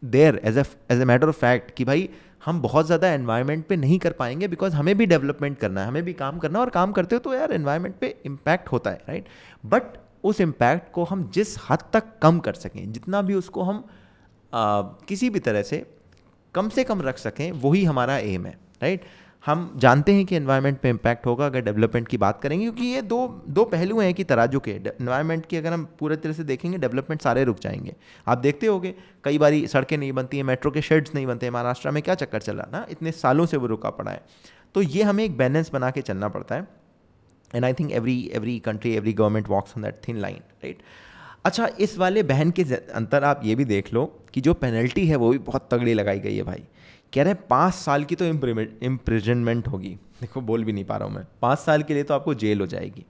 there 0.04 0.40
as 0.44 0.58
as 0.58 1.02
a 1.02 1.06
matter 1.06 1.28
of 1.28 1.36
fact 1.38 1.72
कि 1.72 1.86
भाई, 1.86 2.10
हम 2.46 2.62
बहुत 2.62 2.86
ज़्यादा 2.86 3.08
एनवायरनमेंट 3.10 3.66
पे 3.68 3.76
नहीं 3.76 4.00
कर 4.00 4.12
पाएँगे 4.14 4.48
बिकॉज़ 4.48 4.74
हमें 4.76 4.98
भी 4.98 5.06
डेवलपमेंट 5.06 5.58
करना 5.58 5.82
है, 5.82 5.88
हमें 5.88 6.04
भी 6.04 6.14
काम 6.14 6.40
करना 6.40 6.60
है 6.60 6.66
और 6.66 6.70
काम 6.72 6.92
करते 6.92 7.16
हो 7.16 7.20
तो 7.20 7.34
यार 7.34 7.54
एनवायरनमेंट 7.54 7.96
पे 7.98 8.16
इम्पैक्ट 8.26 8.72
होता 8.72 8.92
है 8.92 9.02
राइट 9.08 9.28
बट 9.66 9.98
उस 10.24 10.42
इम्पैक्ट 10.42 10.92
को 10.92 11.04
हम 11.04 11.32
जिस 11.34 11.58
हद 11.70 11.80
तक 11.94 12.04
कम 12.22 12.40
कर 12.40 12.54
सकें 12.54 12.94
जितना 12.94 13.22
भी 13.22 13.34
उसको 13.34 13.64
हम 13.64 13.88
आ, 14.54 14.82
किसी 14.82 15.30
भी 15.30 15.40
तरह 15.40 15.62
से 15.62 15.94
कम 16.56 16.70
से 16.70 16.84
कम 16.84 17.02
रख 17.02 17.18
सकें 17.18 17.52
वही 17.52 17.84
हमारा 17.84 18.18
एम 18.18 18.46
है 18.46 18.60
राइट 18.82 19.02
हम 19.46 19.74
जानते 19.76 20.14
हैं 20.14 20.26
कि 20.26 20.36
एनवायरनमेंट 20.36 20.80
पे 20.80 20.90
इम्पैक्ट 20.90 21.26
होगा 21.26 21.46
अगर 21.46 21.62
डेवलपमेंट 21.62 22.08
की 22.08 22.18
बात 22.18 22.42
करेंगे 22.42 22.66
क्योंकि 22.66 22.86
ये 22.86 23.02
दो 23.02 23.44
दो 23.50 23.66
पहलू 23.66 24.00
हैं 24.00 24.14
कि 24.14 24.24
तराजू 24.24 24.60
के। 24.60 24.72
एनवायरनमेंट 24.72 25.46
की 25.46 25.58
अगर 25.58 25.74
हम 25.74 25.90
पूरे 26.00 26.16
तरह 26.16 26.34
से 26.34 26.44
देखेंगे 26.44 26.78
डेवलपमेंट 26.78 27.22
सारे 27.22 27.44
रुक 27.44 27.60
जाएँगे। 27.60 27.96
आप 28.28 28.38
देखते 28.38 28.68
होगे 28.68 28.96
कई 29.24 29.38
बार 29.38 29.68
सड़कें 29.68 29.98
नहीं 29.98 30.14
बनती 30.14 30.38
हैं 30.38 30.44
मेट्रो 30.44 30.72
के 30.72 30.82
शेड्स 30.82 31.16
नहीं 31.16 31.26
बनते 31.26 31.46
हैं 31.46 31.54
महाराष्ट्र 31.54 31.92
में 31.92 32.04
क्या 32.04 32.16
चक्कर 32.16 32.42
चल 32.42 32.56
रहा 32.56 32.70
ना? 32.72 32.86
इतने 32.90 33.12
सालों 33.12 33.46
से 33.46 33.58
वो 33.58 33.68
रुका 33.68 33.90
पड़ा 33.90 34.12
है। 34.12 34.26
तो 34.76 34.82
ये 34.82 35.04
हमें 35.04 35.24
एक 35.24 35.38
बैलेंस 35.38 35.72
बना 35.72 35.92
के 35.92 36.02
चलना 36.02 36.28
पड़ता 36.28 36.56
है। 36.56 36.83
And 37.56 37.66
I 37.66 37.74
think 37.74 37.92
every 37.92 38.20
every 38.34 38.58
country 38.60 38.96
every 38.96 39.14
government 39.14 39.50
walks 39.50 39.74
on 39.78 39.84
that 39.84 40.02
thin 40.08 40.18
line 40.18 40.38
right 40.64 40.82
अच्छा 41.46 41.68
इस 41.80 41.98
वाले 41.98 42.24
बहन 42.24 42.52
के 42.52 42.64
अंतर 42.74 43.24
आप 43.24 43.42
ये 43.44 43.56
भी 43.56 43.66
देख 43.66 43.94
लो 43.94 44.06
कि 44.34 44.42
जो 44.42 44.54
पेनल्टी 44.54 45.06
है 45.08 45.16
वो 45.16 45.30
भी 45.30 45.38
बहुत 45.40 45.68
तगड़ी 45.72 45.94
लगाई 45.94 46.20
गई 46.20 46.36
है 46.36 46.44
भाई। 46.44 46.64
कह 47.14 47.24
रहे 47.24 47.34
हैं 47.34 47.42
पाँच 47.50 47.74
साल 47.74 48.04
की 48.04 48.16
तो 48.16 48.26
इम्प्रिजनमेंट 48.26 49.68
होगी। 49.68 49.90
देखो, 50.22 50.42
बोल 50.42 50.64
भी 50.64 50.74
नहीं 50.74 50.86
पा 50.86 50.98
रहा 50.98 51.08
हूँ 51.08 51.16
मैं। 51.16 51.26
पाँच 51.42 51.60
साल 51.60 51.84
के 51.84 51.94
लिए 51.94 52.04
तो 52.04 52.14
आपको 52.14 52.34
जेल 52.34 52.60
हो 52.60 52.68
जाएगी। 52.68 53.06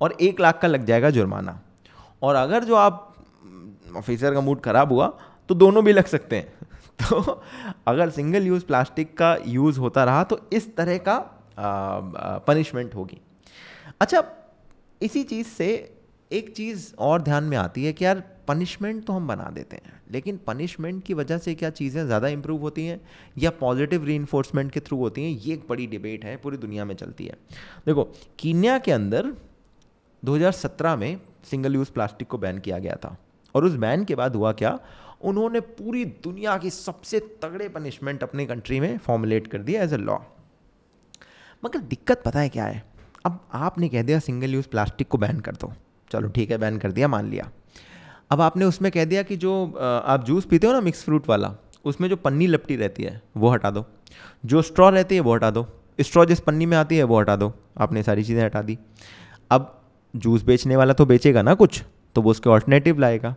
और 0.00 0.16
एक 0.20 0.40
लाख 0.40 0.60
का 0.62 0.68
लग 0.68 0.84
जाएगा 0.84 1.10
जुर्माना। 1.10 1.60
और 2.22 2.34
अगर 2.34 2.64
जो 2.64 2.74
आप 2.76 3.14
ऑफिसर 3.96 4.34
का 4.34 4.40
मूड 4.40 4.60
ख़राब 4.60 4.92
हुआ 4.92 5.06
तो 5.48 5.54
दोनों 5.54 5.84
भी 5.84 5.92
लग 5.92 6.06
सकते 6.06 6.36
हैं। 6.36 6.68
तो 7.02 7.42
अगर 7.86 8.10
सिंगल 8.10 8.46
यूज़ 8.46 8.64
प्लास्टिक 8.64 9.16
का 9.18 9.36
यूज़ 9.46 9.80
होता 9.80 10.04
रहा 10.04 10.24
तो 10.24 10.40
इस 10.52 10.74
तरह 10.76 10.98
का 11.08 11.18
पनिशमेंट 12.46 12.94
होगी। 12.94 13.20
अच्छा 14.02 14.22
इसी 15.00 15.22
चीज़ 15.22 15.46
से 15.48 15.66
एक 16.30 16.52
चीज़ 16.56 16.92
और 16.98 17.22
ध्यान 17.22 17.44
में 17.44 17.56
आती 17.56 17.84
है 17.84 17.92
कि 17.92 18.04
यार 18.04 18.22
पनिशमेंट 18.48 19.04
तो 19.06 19.12
हम 19.12 19.26
बना 19.28 19.48
देते 19.50 19.76
हैं, 19.76 20.00
लेकिन 20.10 20.36
पनिशमेंट 20.46 21.02
की 21.04 21.14
वजह 21.14 21.38
से 21.38 21.54
क्या 21.54 21.70
चीज़ें 21.70 22.04
ज़्यादा 22.06 22.28
इंप्रूव 22.28 22.60
होती 22.60 22.86
हैं 22.86 23.00
या 23.38 23.50
पॉजिटिव 23.60 24.04
री 24.04 24.18
के 24.34 24.80
थ्रू 24.80 24.98
होती 24.98 25.24
हैं, 25.24 25.30
ये 25.30 25.54
एक 25.54 25.66
बड़ी 25.68 25.86
डिबेट 25.86 26.24
है, 26.24 26.36
पूरी 26.36 26.56
दुनिया 26.56 26.84
में 26.84 26.94
चलती 26.94 27.26
है। 27.26 27.36
देखो, 27.86 28.04
कीनिया 28.38 28.78
के 28.78 28.92
अंदर 28.92 29.32
2017 30.22 30.96
में 30.96 31.20
सिंगल 31.50 31.74
यूज़ 31.74 31.92
प्लास्टिक 31.92 32.28
को 32.28 32.38
बैन 32.38 32.58
किया 32.58 32.78
गया 32.78 32.96
था 33.04 33.16
और 33.54 33.64
उस 33.64 33.76
बैन 33.76 34.04
के 34.04 34.14
बाद 34.14 34.36
हुआ 34.36 34.52
क्या? 34.52 34.78
उन्होंने 35.22 35.60
पूरी 35.60 36.04
दुनिया 36.04 36.56
की 36.58 36.70
सबसे 36.70 37.20
तगड़े 37.42 37.68
पनिशमेंट 37.68 38.22
अपनी 38.22 38.46
कंट्री 38.46 38.80
में 38.80 38.96
फॉर्मुलेट 38.98 39.46
कर 39.46 39.62
दिया 39.62 39.82
एज 39.82 39.92
ए 39.92 39.96
लॉ 39.98 40.18
मगर 41.62 41.78
दिक्कत 41.80 42.22
पता 42.24 42.40
है 42.40 42.48
क्या 42.48 42.64
है? 42.64 42.91
अब 43.24 43.38
आपने 43.54 43.88
कह 43.88 44.02
दिया 44.02 44.18
सिंगल 44.18 44.54
यूज़ 44.54 44.68
प्लास्टिक 44.68 45.08
को 45.08 45.18
बैन 45.18 45.40
कर 45.40 45.52
दो। 45.52 45.72
चलो 46.10 46.28
ठीक 46.28 46.50
है 46.50 46.58
बैन 46.58 46.78
कर 46.78 46.92
दिया, 46.92 47.08
मान 47.08 47.30
लिया। 47.30 47.50
अब 48.30 48.40
आपने 48.40 48.64
उसमें 48.64 48.90
कह 48.92 49.04
दिया 49.04 49.22
कि 49.22 49.36
जो 49.36 49.52
आप 50.06 50.24
जूस 50.24 50.44
पीते 50.44 50.66
हो 50.66 50.72
ना 50.72 50.80
मिक्स 50.80 51.04
फ्रूट 51.04 51.28
वाला, 51.28 51.54
उसमें 51.84 52.08
जो 52.08 52.16
पन्नी 52.16 52.46
लपटी 52.46 52.76
रहती 52.76 53.02
है, 53.02 53.20
वो 53.36 53.50
हटा 53.50 53.70
दो। 53.70 53.84
जो 54.44 54.62
स्ट्रॉ 54.62 54.88
रहती 54.90 55.14
है, 55.14 55.20
वो 55.20 55.34
हटा 55.34 55.50
दो। 55.50 55.66
स्ट्रॉ 55.98 56.24
जिस 56.24 56.40
पन्नी 56.40 56.66
में 56.66 56.76
आती 56.76 56.96
है, 56.96 57.04
वो 57.04 57.20
हटा 57.20 57.36
दो। 57.36 57.52
आपने 57.78 58.02
सारी 58.02 58.24
चीज़ें 58.24 58.42
हटा 58.44 58.62
दी। 58.62 58.78
अब 59.50 59.78
जूस 60.14 60.42
बेचने 60.42 60.76
वाला 60.76 60.92
तो 60.92 61.06
बेचेगा 61.06 61.42
ना 61.42 61.54
कुछ 61.54 61.82
तो 62.16 62.22
वो 62.22 62.30
उसके 62.30 62.50
ऑल्टरनेटिव 62.50 62.98
लाएगा। 62.98 63.34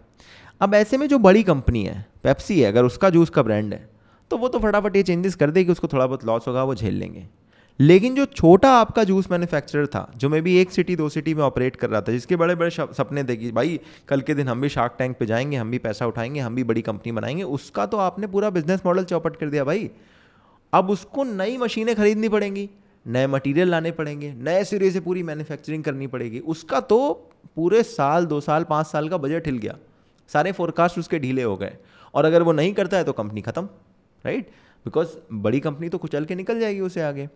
अब 0.62 0.74
ऐसे 0.75 0.98
में 0.98 1.08
जो 1.08 1.18
बड़ी 1.20 1.44
कंपनी 1.44 1.84
है 1.84 2.06
पेप्सी 2.24 2.60
है, 2.62 2.68
अगर 2.68 2.86
उसका 2.86 3.10
जूस 3.10 3.30
का 3.30 3.44
ब्रांड 3.44 3.74
है 3.74 3.89
तो 4.32 4.38
वो 4.38 4.48
तो 4.48 4.60
फटाफट 4.60 4.96
ये 4.96 5.04
चेंजेस 5.04 5.36
कर 5.36 5.51
देगी, 5.51 5.72
उसको 5.72 5.88
थोड़ा 5.88 6.06
बहुत 6.08 6.25
लॉस 6.25 6.48
होगा, 6.48 6.63
वो 6.63 6.75
झेल 6.75 6.94
लेंगे। 6.94 7.27
लेकिन 7.79 8.15
जो 8.15 8.25
छोटा 8.25 8.72
आपका 8.72 9.03
जूस 9.03 9.32
मैन्युफैक्चरर 9.32 9.88
था, 9.88 10.13
जो 10.17 10.29
मैं 10.29 10.41
भी 10.41 10.58
एक 10.58 10.72
सिटी, 10.72 10.96
दो 10.96 11.10
सिटी 11.10 11.34
में 11.34 11.44
ऑपरेट 11.44 11.75
कर 11.75 11.89
रहा 11.89 12.01
था, 12.01 12.12
जिसके 12.12 12.36
बड़े 12.36 12.55
बड़े 12.55 12.70
सपने 12.70 13.24
थे 13.24 13.36
कि 13.36 13.51
भाई, 13.51 13.79
कल 14.08 14.22
के 14.22 14.34
दिन 14.34 14.48
हम 14.48 14.62
भी 14.62 14.70
शार्क 14.70 14.96
टैंक 14.98 15.17
पे 15.17 15.25
जाएँगे, 15.25 15.58
हम 15.58 15.72
भी 15.72 15.77
पैसा 15.77 16.08
उठाएँगे, 16.08 16.39
हम 16.39 16.55
भी 16.55 16.63
बड़ी 16.63 16.82
कंपनी 16.82 17.12
बनाएँगे, 17.12 17.44
उसका 17.44 17.86
तो 17.86 17.98
आपने 17.98 18.27
पूरा 18.27 18.50
बिज़नेस 18.50 18.82
मॉडल 18.86 19.03
चौपट 19.03 19.36
कर 19.36 19.50
दिया 19.50 19.63
भाई। 19.63 19.89
अब 20.74 20.89
उसको 20.89 21.24
नई 21.24 21.58
मशीनें 21.58 21.96
खरीदनी 21.96 22.29
पड़ेंगी, 22.29 22.70
नए 23.08 23.27
मटेरियल 23.27 23.70
लाने 23.70 23.91
पड़ेंगे, 23.91 24.34
नए 24.34 24.63
सिरे 24.63 24.91
से 24.91 25.00
पूरी 25.00 25.24
मैन्युफैक्चरिंग 25.24 25.84
करनी 25.84 26.08
पड़ेगी। 26.08 26.39
उसका 26.39 26.79
तो 26.79 27.29
पूरे 27.55 27.84
साल, 27.84 28.25
दो 28.25 28.41
साल, 28.41 28.63
पाँच 28.63 28.88
साल 28.88 29.10
का 29.10 29.17
बजट 29.17 29.48
हिल 29.48 29.58
गया। 29.58 29.77
सारे 30.29 30.51
फोरकास्ट 30.51 31.00
उसके 31.00 31.20
ढीले 31.20 31.44
हो 31.44 31.58
गए। 31.58 31.77
और 32.13 32.25
अगर 32.25 32.44
वो 32.44 32.51
नहीं 32.51 32.74
करता 32.74 32.98
है 32.98 33.03
तो 33.03 33.13
कंपनी 33.13 33.41
ख़त्म 33.41 33.70
राइट 34.25 34.50
बिकॉज़ 34.86 35.15
बड़ी 35.34 35.60
कंपनी 35.60 35.89
तो 35.89 35.98
कुचल 35.98 36.25
के 36.25 36.36
निकल 36.36 36.60
जाएगी 36.60 36.80
उसे 36.82 37.01
आगे। 37.01 37.27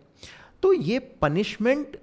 तो 0.62 0.72
ये 0.72 0.98
पनिशमेंट 1.22 1.96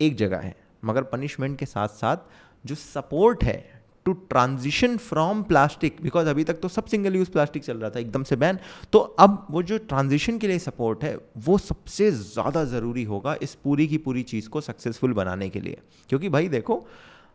एक 0.00 0.16
जगह 0.16 0.38
है 0.38 0.54
मगर 0.84 1.02
पनिशमेंट 1.04 1.58
के 1.58 1.66
साथ 1.66 1.88
साथ 1.96 2.16
जो 2.64 2.74
सपोर्ट 2.74 3.44
है 3.44 3.62
to 4.06 4.12
transition 4.30 4.96
from 4.96 5.42
plastic 5.42 5.96
because 6.02 6.28
अभी 6.28 6.44
तक 6.44 6.58
तो 6.60 6.68
सब 6.68 6.86
सिंगल 6.86 7.14
यूज़ 7.16 7.30
प्लास्टिक 7.30 7.64
चल 7.64 7.78
रहा 7.78 7.90
था 7.90 8.00
एकदम 8.00 8.22
से 8.22 8.36
बैन 8.36 8.58
तो 8.92 8.98
अब 8.98 9.46
वो 9.50 9.62
जो 9.62 9.78
ट्रांजिशन 9.84 10.38
के 10.38 10.48
लिए 10.48 10.58
सपोर्ट 10.58 11.04
है 11.04 11.16
वो 11.46 11.56
सबसे 11.58 12.10
ज़्यादा 12.10 12.64
ज़रूरी 12.64 13.04
होगा 13.04 13.36
इस 13.42 13.54
पूरी 13.54 13.86
की 13.86 13.98
पूरी 13.98 14.22
चीज़ 14.22 14.48
को 14.48 14.60
सक्सेसफुल 14.60 15.12
बनाने 15.12 15.48
के 15.48 15.60
लिए। 15.60 15.78
क्योंकि 16.08 16.28
भाई 16.28 16.48
देखो 16.48 16.84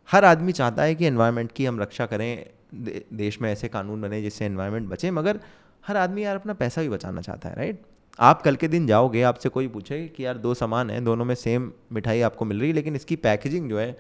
हर 0.10 0.26
आदमी 0.26 0.52
चाहता 0.52 0.84
है 0.84 0.96
कि 0.96 1.06
एनवायरनमेंट 1.06 1.52
की 1.52 1.66
हम 1.66 1.80
रक्षा 1.82 2.06
करें 2.06 2.46
दे, 2.74 3.06
देश 3.14 3.42
में 3.42 3.52
ऐसे 3.52 3.68
कानून 3.68 4.02
बने 4.02 4.22
जिससे 4.22 4.46
एनवायरनमेंट 4.46 4.90
बचे 4.90 5.12
मगर 5.12 5.40
हर 5.88 5.98
आदमी 5.98 6.24
यार 6.24 6.36
अपना 6.36 6.54
पैसा 6.54 6.82
भी 6.82 6.90
बचाना 6.90 7.22
चाहता 7.22 7.50
है 7.50 7.56
राइट 7.56 7.82
आप 8.20 8.42
कल 8.42 8.56
के 8.56 8.68
दिन 8.68 8.88
जाओगे, 8.88 9.22
आपसे 9.22 9.50
कोई 9.50 9.68
पूछे 9.68 10.08
कि 10.08 10.26
यार 10.26 10.38
दो 10.38 10.54
सामान 10.54 10.90
हैं, 10.90 11.04
दोनों 11.04 11.26
में 11.26 11.36
सेम 11.36 11.72
मिठाई 11.92 12.22
आपको 12.22 12.46
मिल 12.46 12.60
रही 12.60 12.70
है, 12.70 12.76
लेकिन 12.76 12.96
इसकी 12.96 13.16
पैकेजिंग 13.16 13.70
जो 13.70 13.80
है, 13.80 13.98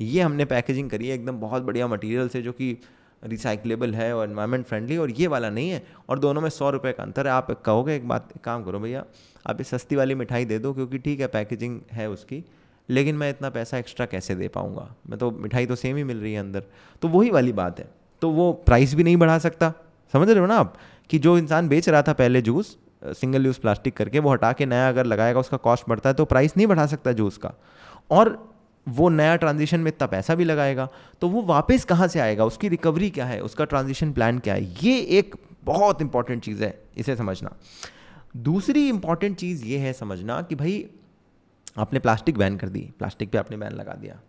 ये 0.00 0.20
हमने 0.20 0.44
पैकेजिंग 0.44 0.90
करी 0.90 1.08
है 1.08 1.14
एकदम 1.14 1.40
बहुत 1.40 1.62
बढ़िया 1.62 1.86
मटेरियल 1.86 2.28
से, 2.28 2.42
जो 2.42 2.52
कि 2.52 2.78
रिसाइकलेबल 3.24 3.94
है 3.94 4.16
और 4.16 4.28
इन्वायरमेंट 4.28 4.66
फ्रेंडली 4.66 4.96
और 4.96 5.10
ये 5.10 5.26
वाला 5.26 5.50
नहीं 5.50 5.70
है, 5.70 5.82
और 6.08 6.18
दोनों 6.18 6.40
में 6.40 6.50
सौ 6.50 6.70
रुपये 6.70 6.92
का 6.92 7.02
अंतर 7.02 7.26
है। 7.26 7.32
आप 7.32 7.50
कहोगे 7.50 7.96
एक 7.96 8.08
बात, 8.08 8.28
एक 8.36 8.42
काम 8.42 8.64
करो 8.64 8.80
भैया, 8.80 9.04
आप 9.46 9.60
ये 9.60 9.64
सस्ती 9.64 9.96
वाली 9.96 10.14
मिठाई 10.14 10.44
दे 10.44 10.58
दो, 10.58 10.72
क्योंकि 10.72 10.98
ठीक 10.98 11.20
है 11.20 11.26
पैकेजिंग 11.26 11.80
है 11.92 12.10
उसकी, 12.10 12.44
लेकिन 12.88 13.16
मैं 13.16 13.30
इतना 13.30 13.50
पैसा 13.50 13.78
एक्स्ट्रा 13.78 14.06
कैसे 14.06 14.34
दे 14.34 14.48
पाऊँगा? 14.48 14.94
मैं 15.10 15.18
तो 15.18 15.30
मिठाई 15.30 15.66
तो 15.66 15.76
सेम 15.76 15.96
ही 15.96 16.04
मिल 16.04 16.16
रही 16.16 16.32
है 16.32 16.40
अंदर। 16.40 16.64
तो 17.02 17.08
वही 17.08 17.30
वाली 17.30 17.52
बात 17.52 17.78
है। 17.80 17.90
तो 18.20 18.30
वो 18.30 18.52
प्राइस 18.52 18.94
भी 18.94 19.04
नहीं 19.04 19.16
बढ़ा 19.16 19.38
सकता। 19.38 19.72
समझ 20.12 20.28
रहे 20.28 20.40
हो 20.40 20.46
ना 20.46 20.56
आप? 20.56 20.76
कि 21.10 21.18
जो 21.18 21.36
इंसान 21.38 21.68
बेच 21.68 21.88
रहा 21.88 22.02
था 22.02 22.12
पहले 22.12 22.42
जूस 22.42 22.76
सिंगल 23.04 23.46
यूज़ 23.46 23.60
प्लास्टिक 23.60 23.96
करके, 23.96 24.18
वो 24.18 24.32
हटा 24.32 24.52
के 24.52 24.66
नया 24.66 24.88
अगर 24.88 25.06
लगाएगा, 25.06 25.40
उसका 25.40 25.56
कॉस्ट 25.56 25.84
बढ़ता 25.88 26.10
है 26.10 26.14
तो 26.14 26.24
प्राइस 26.24 26.56
नहीं 26.56 26.66
बढ़ा 26.66 26.86
सकता 26.86 27.12
जूस 27.12 27.36
का। 27.36 27.52
और 28.10 28.52
वो 28.86 29.08
नया 29.08 29.36
ट्रांजिशन 29.36 29.80
में 29.80 29.88
इतना 29.88 30.06
पैसा 30.06 30.34
भी 30.34 30.44
लगाएगा 30.44 30.88
तो 31.20 31.28
वो 31.28 31.42
वापस 31.42 31.84
कहाँ 31.84 32.08
से 32.08 32.20
आएगा? 32.20 32.44
उसकी 32.44 32.68
रिकवरी 32.68 33.10
क्या 33.10 33.24
है? 33.24 33.40
उसका 33.40 33.64
ट्रांजिशन 33.64 34.12
प्लान 34.12 34.38
क्या 34.38 34.54
है? 34.54 34.64
ये 34.84 34.98
एक 35.18 35.34
बहुत 35.64 36.02
इंपॉर्टेंट 36.02 36.42
चीज़ 36.42 36.64
है, 36.64 36.82
इसे 36.96 37.16
समझना। 37.16 37.56
दूसरी 38.36 38.88
इंपॉर्टेंट 38.88 39.36
चीज़ 39.36 39.64
ये 39.64 39.78
है 39.78 39.92
समझना 39.92 40.40
कि 40.42 40.54
भाई, 40.54 40.86
आपने 41.78 41.98
प्लास्टिक 41.98 42.38
बैन 42.38 42.56
कर 42.56 42.68
दी 42.68 42.80
प्लास्टिक 42.98 43.30
पे 43.30 43.38
आपने 43.38 43.56
बैन 43.56 43.72
लगा 43.72 43.92
दिया। 43.92 44.20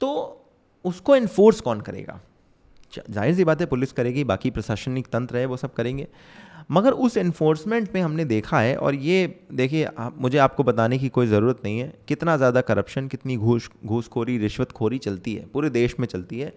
तो 0.00 0.10
उसको 0.84 1.16
इन्फोर्स 1.16 1.60
कौन 1.60 1.80
करेगा? 1.80 2.20
ज़ाहिर 3.10 3.34
सी 3.34 3.44
बात 3.44 3.60
है 3.60 3.66
पुलिस 3.66 3.92
करेगी 3.92 4.24
बाकी 4.24 4.50
प्रशासनिक 4.50 5.06
तंत्र 5.06 5.36
है 5.36 5.46
वो 5.46 5.56
सब 5.56 5.74
करेंगे। 5.74 6.06
मगर 6.70 6.92
उस 6.92 7.16
इन्फोर्समेंट 7.16 7.94
में 7.94 8.00
हमने 8.00 8.24
देखा 8.24 8.60
है 8.60 8.76
और 8.76 8.94
ये 8.94 9.40
देखिए 9.52 9.84
आप, 9.84 10.16
मुझे 10.20 10.38
आपको 10.38 10.64
बताने 10.64 10.98
की 10.98 11.08
कोई 11.08 11.26
ज़रूरत 11.26 11.60
नहीं 11.64 11.78
है 11.78 11.92
कितना 12.08 12.36
ज़्यादा 12.36 12.60
करप्शन 12.60 13.08
कितनी 13.08 13.36
घूस 13.36 13.70
घूसखोरी 13.86 14.36
रिश्वतखोरी 14.38 14.98
चलती 14.98 15.34
है 15.34 15.46
पूरे 15.46 15.70
देश 15.70 15.94
में 16.00 16.06
चलती 16.06 16.40
है 16.40 16.52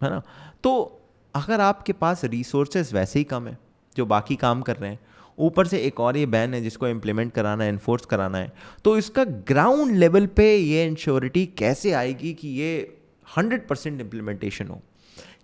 है 0.00 0.10
ना? 0.10 0.22
तो 0.64 1.00
अगर 1.34 1.60
आपके 1.60 1.92
पास 1.92 2.24
रिसोर्सेज 2.24 2.92
वैसे 2.94 3.18
ही 3.18 3.24
कम 3.24 3.46
है 3.48 3.56
जो 3.96 4.06
बाकी 4.06 4.36
काम 4.36 4.62
कर 4.62 4.76
रहे 4.76 4.90
हैं 4.90 4.98
ऊपर 5.38 5.66
से 5.66 5.78
एक 5.78 6.00
और 6.00 6.16
ये 6.16 6.26
बैन 6.26 6.54
है 6.54 6.60
जिसको 6.62 6.88
इम्प्लीमेंट 6.88 7.32
कराना 7.32 7.64
है 7.64 7.70
इन्फोर्स 7.70 8.04
कराना 8.06 8.38
है 8.38 8.52
तो 8.84 8.96
इसका 8.98 9.24
ग्राउंड 9.48 9.96
लेवल 9.96 10.26
पे 10.36 10.54
ये 10.56 10.84
इंश्योरिटी 10.86 11.46
कैसे 11.58 11.92
आएगी 11.92 12.32
कि 12.34 12.48
ये 12.48 12.72
हंड्रेड 13.36 13.66
परसेंट 13.68 14.00
इम्प्लीमेंटेशन 14.00 14.66
हो? 14.66 14.80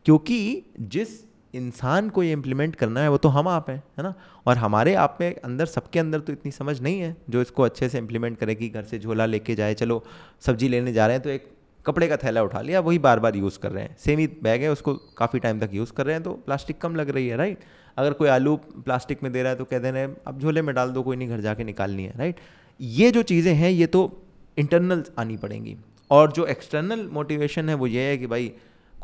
क्योंकि 0.06 0.62
जिस 0.80 1.08
इंसान 1.54 2.08
को 2.08 2.22
ये 2.22 2.32
इम्प्लीमेंट 2.32 2.75
करना 2.76 3.00
है, 3.00 3.08
वो 3.08 3.16
तो 3.16 3.28
हम 3.28 3.48
आप 3.48 3.70
हैं, 3.70 3.82
है 3.98 4.02
ना? 4.02 4.14
और 4.46 4.56
हमारे 4.56 4.94
आप 4.94 5.18
में 5.20 5.34
अंदर, 5.34 5.66
सबके 5.66 5.98
अंदर 5.98 6.20
तो 6.20 6.32
इतनी 6.32 6.52
समझ 6.52 6.80
नहीं 6.80 7.00
है, 7.00 7.16
जो 7.30 7.40
इसको 7.42 7.62
अच्छे 7.62 7.88
से 7.88 7.98
इम्प्लीमेंट 7.98 8.38
करे 8.38 8.54
कि 8.54 8.68
घर 8.68 8.82
से 8.82 8.98
झोला 8.98 9.26
लेके 9.26 9.54
जाए, 9.54 9.75
चलो, 9.75 10.02
सब्ज़ी 10.40 10.68
लेने 10.68 10.92
जा 10.92 11.06
रहे 11.06 11.16
हैं 11.16 11.22
तो 11.22 11.30
एक 11.30 11.48
कपड़े 11.86 12.08
का 12.08 12.16
थैला 12.16 12.42
उठा 12.42 12.60
लिया, 12.60 12.80
वही 12.80 12.98
बार 12.98 13.20
बार 13.20 13.36
यूज़ 13.36 13.58
कर 13.58 13.72
रहे 13.72 13.84
हैं। 13.84 13.96
सेम 13.98 14.18
ही 14.18 14.26
बैग 14.42 14.62
है, 14.62 14.70
उसको 14.72 14.94
काफ़ी 15.18 15.40
टाइम 15.40 15.60
तक 15.60 15.70
यूज़ 15.75 15.92
कर 15.92 16.06
रहे 16.06 16.14
हैं 16.14 16.22
तो 16.22 16.32
प्लास्टिक 16.46 16.80
कम 16.80 16.96
लग 16.96 17.10
रही 17.10 17.28
है 17.28 17.36
राइट 17.36 17.64
अगर 17.96 18.12
कोई 18.12 18.28
आलू 18.28 18.56
प्लास्टिक 18.56 19.22
में 19.22 19.32
दे 19.32 19.42
रहा 19.42 19.52
है 19.52 19.58
तो 19.58 19.64
कह 19.64 19.78
दे 19.78 19.90
रहे 19.90 20.02
हैं, 20.02 20.16
अब 20.26 20.40
झोले 20.40 20.62
में 20.62 20.75
डाल 20.75 20.90
दो, 20.90 21.02
कोई 21.02 21.16
नहीं, 21.16 21.28
घर 21.28 21.40
जाके 21.40 21.64
निकालनी 21.64 22.04
है 22.04 22.12
राइट 22.18 22.40
ये 22.80 23.10
जो 23.10 23.22
चीज़ें 23.25 23.52
हैं, 23.54 23.70
ये 23.70 23.86
तो 23.86 24.10
इंटरनल 24.56 25.04
आनी 25.18 25.36
पड़ेंगी। 25.36 25.76
और 26.10 26.32
जो 26.32 26.46
एक्सटर्नल 26.46 27.08
मोटिवेशन 27.12 27.68
है, 27.68 27.75
वो 27.75 27.86
ये 27.86 28.02
है 28.02 28.16
कि 28.18 28.26
भाई 28.26 28.52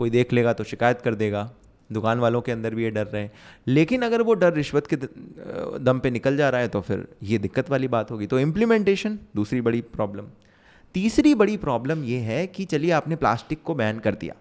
कोई 0.02 0.10
देख 0.10 0.32
लेगा 0.32 0.52
तो 0.52 0.64
शिकायत 0.64 1.00
कर 1.00 1.14
देगा। 1.14 1.50
दुकान 1.90 2.18
वालों 2.18 2.40
के 2.40 2.52
अंदर 2.52 2.74
भी 2.74 2.82
ये 2.84 2.90
डर 2.90 3.06
रहे 3.06 3.22
हैं। 3.22 3.32
लेकिन 3.66 4.02
अगर 4.02 4.22
वो 4.22 4.34
डर 4.34 4.52
रिश्वत 4.54 4.86
के 4.86 4.96
दम 4.96 5.98
पे 5.98 6.10
निकल 6.10 6.36
जा 6.36 6.48
रहा 6.50 6.60
है 6.60 6.68
तो 6.68 6.80
फिर 6.80 7.06
ये 7.22 7.38
दिक्कत 7.38 7.70
वाली 7.70 7.88
बात 7.88 8.10
होगी। 8.10 8.26
तो 8.26 8.38
इम्प्लीमेंटेशन 8.40 9.18
दूसरी 9.36 9.60
बड़ी 9.60 9.80
प्रॉब्लम 9.90 10.28
तीसरी 10.94 11.34
बड़ी 11.34 11.56
प्रॉब्लम 11.56 12.04
ये 12.04 12.18
है 12.20 12.46
कि 12.46 12.64
चलिए 12.64 12.90
आपने 12.90 13.16
प्लास्टिक 13.16 13.62
को 13.62 13.74
बैन 13.74 13.98
कर 13.98 14.14
दिया। 14.14 14.34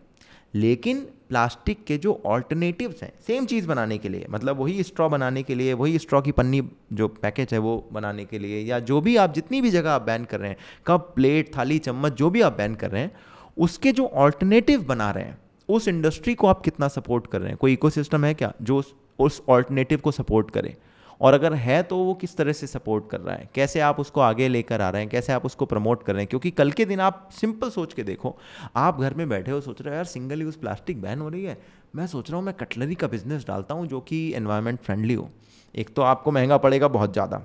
लेकिन 0.53 0.99
प्लास्टिक 1.29 1.83
के 1.85 1.97
जो 1.97 2.13
ऑल्टरनेटिव्स 2.25 3.03
हैं 3.03 3.11
सेम 3.27 3.45
चीज़ 3.45 3.67
बनाने 3.67 3.97
के 3.97 4.09
लिए 4.09 4.25
मतलब 4.29 4.59
वही 4.59 4.83
स्ट्रॉ 4.83 5.09
बनाने 5.09 5.43
के 5.43 5.55
लिए, 5.55 5.73
वही 5.73 5.99
स्ट्रॉ 5.99 6.21
की 6.21 6.31
पन्नी 6.31 6.61
जो 6.93 7.07
पैकेज 7.07 7.53
है 7.53 7.59
वो 7.59 7.75
बनाने 7.93 8.25
के 8.25 8.39
लिए, 8.39 8.59
या 8.61 8.79
जो 8.79 8.99
भी 9.01 9.15
आप 9.15 9.33
जितनी 9.33 9.61
भी 9.61 9.69
जगह 9.71 9.91
आप 9.91 10.01
बैन 10.01 10.25
कर 10.25 10.39
रहे 10.39 10.49
हैं, 10.49 10.57
कप 10.87 11.11
प्लेट 11.15 11.55
थाली, 11.57 11.79
चम्मच, 11.79 12.13
जो 12.13 12.29
भी 12.29 12.41
आप 12.41 12.57
बैन 12.57 12.75
कर 12.75 12.91
रहे 12.91 13.01
हैं, 13.01 13.11
उसके 13.57 13.91
जो 13.91 14.05
ऑल्टरनेटिव 14.07 14.83
बना 14.83 15.09
रहे 15.11 15.23
हैं 15.23 15.37
उस 15.71 15.87
इंडस्ट्री 15.87 16.33
को 16.35 16.47
आप 16.47 16.61
कितना 16.61 16.87
सपोर्ट 16.87 17.27
कर 17.27 17.39
रहे 17.41 17.49
हैं? 17.49 17.57
कोई 17.57 17.73
इकोसिस्टम 17.73 18.25
है 18.25 18.33
क्या 18.33 18.53
जो 18.61 18.81
उस 19.19 19.41
ऑल्टरनेटिव 19.49 19.99
को 19.99 20.11
सपोर्ट 20.11 20.51
करे? 20.51 20.75
और 21.21 21.33
अगर 21.33 21.53
है 21.53 21.81
तो 21.83 21.97
वो 21.97 22.13
किस 22.13 22.35
तरह 22.37 22.53
से 22.53 22.67
सपोर्ट 22.67 23.09
कर 23.09 23.19
रहा 23.19 23.35
है? 23.35 23.49
कैसे 23.55 23.79
आप 23.79 23.99
उसको 23.99 24.21
आगे 24.21 24.47
लेकर 24.47 24.81
आ 24.81 24.89
रहे 24.89 25.01
हैं? 25.01 25.09
कैसे 25.09 25.33
आप 25.33 25.45
उसको 25.45 25.65
प्रमोट 25.65 26.03
कर 26.03 26.13
रहे 26.13 26.21
हैं? 26.21 26.29
क्योंकि 26.29 26.51
कल 26.51 26.71
के 26.71 26.85
दिन 26.85 26.99
आप 26.99 27.29
सिंपल 27.31 27.69
सोच 27.69 27.93
के 27.93 28.03
देखो, 28.03 28.35
आप 28.75 28.99
घर 28.99 29.13
में 29.13 29.27
बैठे 29.29 29.51
हो, 29.51 29.61
सोच 29.61 29.81
रहे 29.81 29.89
हो, 29.89 29.95
यार 29.95 30.05
सिंगल 30.05 30.41
यूज़ 30.41 30.57
प्लास्टिक 30.57 31.01
बैन 31.01 31.19
हो 31.19 31.29
रही 31.29 31.43
है। 31.43 31.57
मैं 31.95 32.07
सोच 32.07 32.29
रहा 32.29 32.37
हूँ, 32.37 32.45
मैं 32.45 32.53
कटलरी 32.55 32.95
का 32.95 33.07
बिज़नेस 33.07 33.45
डालता 33.47 33.73
हूँ 33.73 33.87
जो 33.87 33.99
कि 33.99 34.31
एनवायरनमेंट 34.33 34.79
फ्रेंडली 34.79 35.13
हो। 35.13 35.29
एक 35.75 35.93
तो 35.95 36.01
आपको 36.01 36.31
महँगा 36.31 36.57
पड़ेगा 36.57 36.87
बहुत 36.87 37.13
ज़्यादा। 37.13 37.41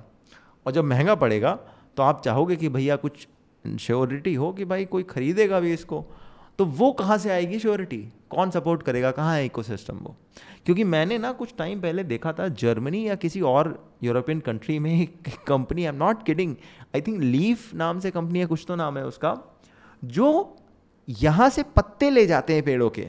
और 0.67 0.73
जब 0.73 0.85
महँगा 0.85 1.15
पड़ेगा 1.15 1.59
तो 1.97 2.03
आप 2.03 2.23
चाहोगे 2.25 2.57
कि 2.57 2.69
भैया 2.69 2.97
कुछ 2.97 3.27
श्योरिटी 3.81 4.35
हो 4.35 4.53
कि 4.53 4.65
भाई 4.65 4.85
कोई 4.85 5.03
ख़रीदेगा 5.03 5.61
भी 5.61 5.73
इसको? 5.73 6.05
तो 6.59 6.65
वो 6.65 6.91
कहाँ 6.93 7.19
से 7.19 7.31
आएगी 7.31 7.59
श्योरिटी 7.59 7.99
कौन 8.31 8.51
सपोर्ट 8.51 8.83
करेगा, 8.83 9.11
कहाँ 9.11 9.35
है 9.35 9.45
इकोसिस्टम 9.47 9.97
वो? 9.97 10.15
क्योंकि 10.65 10.85
मैंने 10.85 11.19
ना 11.19 11.33
कुछ 11.33 11.55
टाइम 11.59 11.81
पहले 11.81 12.05
देखा 12.05 12.33
था 12.33 12.49
जर्मनी 12.61 13.07
या 13.09 13.15
किसी 13.15 13.41
और 13.41 13.69
यूरोपियन 14.05 14.41
कंट्री 14.41 14.79
में 14.79 14.91
एक 14.93 15.45
company 15.47 15.85
I 15.85 15.89
am 15.89 15.97
not 15.97 16.25
kidding 16.27 16.55
I 16.97 17.01
think 17.01 17.21
Leaf 17.23 17.75
नाम 17.75 18.01
से 18.01 18.11
कंपनी 18.11 18.39
है, 18.39 18.47
कुछ 18.47 18.65
तो 18.69 18.77
नाम 18.77 18.99
है 18.99 19.05
उसका, 19.07 19.37
जो 20.05 20.57
यहाँ 21.09 21.49
से 21.51 21.63
पत्ते 21.77 22.11
ले 22.11 22.27
जाते 22.27 22.55
हैं 22.55 22.63
पेड़ों 22.63 22.91
के, 22.91 23.07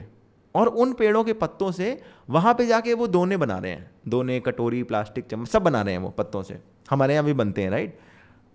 और 0.55 0.67
उन 0.67 0.93
पेड़ों 0.93 1.23
के 1.23 1.33
पत्तों 1.33 1.71
से 1.71 1.99
वहाँ 2.29 2.53
पे 2.53 2.65
जाके 2.65 2.93
वो 2.93 3.07
दोने 3.07 3.37
बना 3.37 3.57
रहे 3.57 3.71
हैं, 3.71 3.89
दोने 4.07 4.39
कटोरी, 4.39 4.83
प्लास्टिक, 4.83 5.27
चम्मच, 5.27 5.47
सब 5.47 5.61
बना 5.61 5.81
रहे 5.81 5.93
हैं 5.93 6.01
वो 6.01 6.09
पत्तों 6.09 6.43
से, 6.43 6.59
हमारे 6.89 7.13
यहाँ 7.13 7.25
भी 7.25 7.33
बनते 7.33 7.61
हैं 7.61 7.69
राइट 7.69 7.99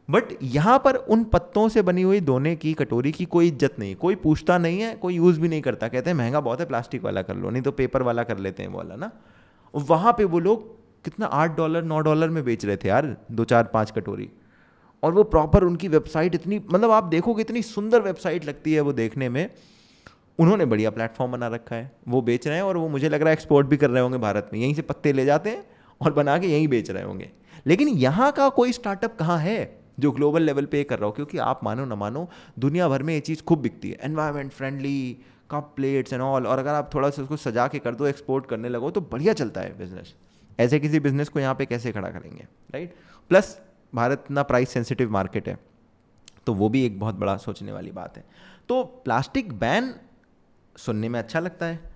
बट 0.08 0.24
यहाँ 0.42 0.78
पर 0.78 0.94
उन 0.94 1.24
पत्तों 1.24 1.68
से 1.68 1.82
बनी 1.82 2.02
हुई 2.02 2.20
दोने 2.20 2.54
की, 2.56 2.72
कटोरी 2.74 3.12
की 3.12 3.24
कोई 3.24 3.48
इज़्ज़त 3.48 3.78
नहीं, 3.78 3.94
कोई 3.94 4.14
पूछता 4.14 4.58
नहीं 4.58 4.80
है, 4.80 4.94
कोई 4.94 5.14
यूज़ 5.14 5.40
भी 5.40 5.48
नहीं 5.48 5.62
करता। 5.62 5.88
कहते 5.88 6.10
हैं, 6.10 6.16
महँगा 6.16 6.40
बहुत 6.40 6.60
है 6.60 6.66
प्लास्टिक 6.66 7.02
वाला 7.02 7.22
कर 7.22 7.36
लो, 7.36 7.50
नहीं 7.50 7.62
तो 7.62 7.72
पेपर 7.72 8.02
वाला 8.02 8.22
कर 8.22 8.38
लेते 8.38 8.62
हैं 8.62 8.70
वाला 8.70 8.96
ना। 8.96 9.10
वहाँ 9.74 10.12
पे 10.12 10.24
वो 10.24 10.38
लोग 10.38 10.70
कितना 11.04 11.26
आठ 11.26 11.56
डॉलर 11.56 11.82
नौ 11.82 12.00
डॉलर 12.00 12.28
में 12.28 12.44
बेच 12.44 12.64
रहे 12.64 12.76
थे 12.76 12.88
यार, 12.88 13.16
दो, 13.32 13.44
चार, 13.44 13.64
पाँच 13.64 13.90
कटोरी। 13.90 14.30
और 15.02 15.12
वो 15.12 15.22
प्रॉपर 15.24 15.64
उनकी 15.64 15.88
वेबसाइट 15.88 16.34
इतनी 16.34 16.58
मतलब 16.72 16.90
आप 16.90 17.04
देखोगे, 17.04 17.42
इतनी 17.42 17.62
सुंदर 17.62 18.00
वेबसाइट 18.00 18.44
लगती 18.44 18.72
है 18.72 18.80
वो 18.80 18.92
देखने 18.92 19.28
में। 19.28 19.48
उन्होंने 20.38 20.64
बढ़िया 20.64 20.90
प्लेटफॉर्म 20.90 21.32
बना 21.32 21.48
रखा 21.48 21.76
है। 21.76 21.90
वो 22.08 22.20
बेच 22.22 22.46
रहे 22.46 22.56
हैं 22.56 22.62
और 22.62 22.76
वो 22.76 22.88
मुझे 22.88 23.08
लग 23.08 23.20
रहा 23.20 23.28
है 23.28 23.32
एक्सपोर्ट 23.32 23.66
भी 23.66 23.76
कर 23.76 23.90
रहे 23.90 24.02
होंगे 24.02 24.18
भारत 24.18 24.50
में। 24.52 24.60
यहीं 24.60 24.74
से 24.74 24.82
पत्ते 24.82 25.12
ले 25.12 25.24
जाते 25.24 25.50
हैं 25.50 25.64
और 26.00 26.12
बना 26.12 26.38
के 26.38 26.46
यहीं 26.46 26.68
बेच 26.68 26.90
रहे 26.90 27.02
होंगे। 27.02 27.30
लेकिन 27.66 27.88
यहाँ 27.88 28.32
का 28.32 28.48
कोई 28.48 28.72
स्टार्टअप 28.72 29.16
कहाँ 29.18 29.38
है? 29.38 29.81
जो 30.02 30.10
ग्लोबल 30.12 30.42
लेवल 30.42 30.66
पे 30.66 30.82
कर 30.84 30.98
रहा 30.98 31.06
हो, 31.06 31.12
क्योंकि 31.12 31.38
आप 31.40 31.60
मानो 31.64 31.84
ना 31.84 31.94
मानो, 31.96 32.28
दुनिया 32.58 32.88
भर 32.88 33.02
में 33.02 33.14
ये 33.14 33.20
चीज़ 33.20 33.42
खूब 33.42 33.60
बिकती 33.60 33.90
है। 33.90 33.98
Environment 34.02 34.52
friendly 34.52 35.16
cup 35.50 35.72
plates 35.76 36.12
and 36.12 36.22
all 36.22 36.46
और 36.46 36.58
अगर 36.58 36.74
आप 36.74 36.90
थोड़ा 36.94 37.10
सा 37.10 37.22
उसको 37.22 37.36
सजा 37.38 37.66
के 37.68 37.78
कर 37.78 37.94
दो 37.94 38.06
एक्सपोर्ट 38.06 38.46
करने 38.46 38.68
लगो 38.68 38.90
तो 38.90 39.00
बढ़िया 39.12 39.32
चलता 39.32 39.60
है 39.60 39.78
बिज़नेस 39.78 40.14
ऐसे 40.58 40.78
किसी 40.80 41.00
बिज़नेस 41.00 41.28
को 41.28 41.40
यहाँ 41.40 41.54
पे 41.54 41.66
कैसे 41.66 41.92
खड़ा 41.92 42.08
करेंगे 42.08 42.46
राइट 42.70 42.94
प्लस 43.30 43.58
भारत 43.92 44.24
इतना 44.24 44.42
प्राइस 44.42 44.70
सेंसिटिव 44.70 45.10
मार्केट 45.10 45.48
है 45.48 45.58
तो 46.46 46.54
वो 46.54 46.68
भी 46.68 46.84
एक 46.86 46.98
बहुत 47.00 47.14
बड़ा 47.14 47.36
सोचने 47.36 47.72
वाली 47.72 47.90
बात 47.92 48.16
है। 48.16 48.24
तो 48.68 48.82
प्लास्टिक 49.04 49.52
बैन 49.58 49.94
सुनने 50.76 51.08
में 51.08 51.18
अच्छा 51.18 51.40
लगता 51.40 51.66
है 51.66 51.91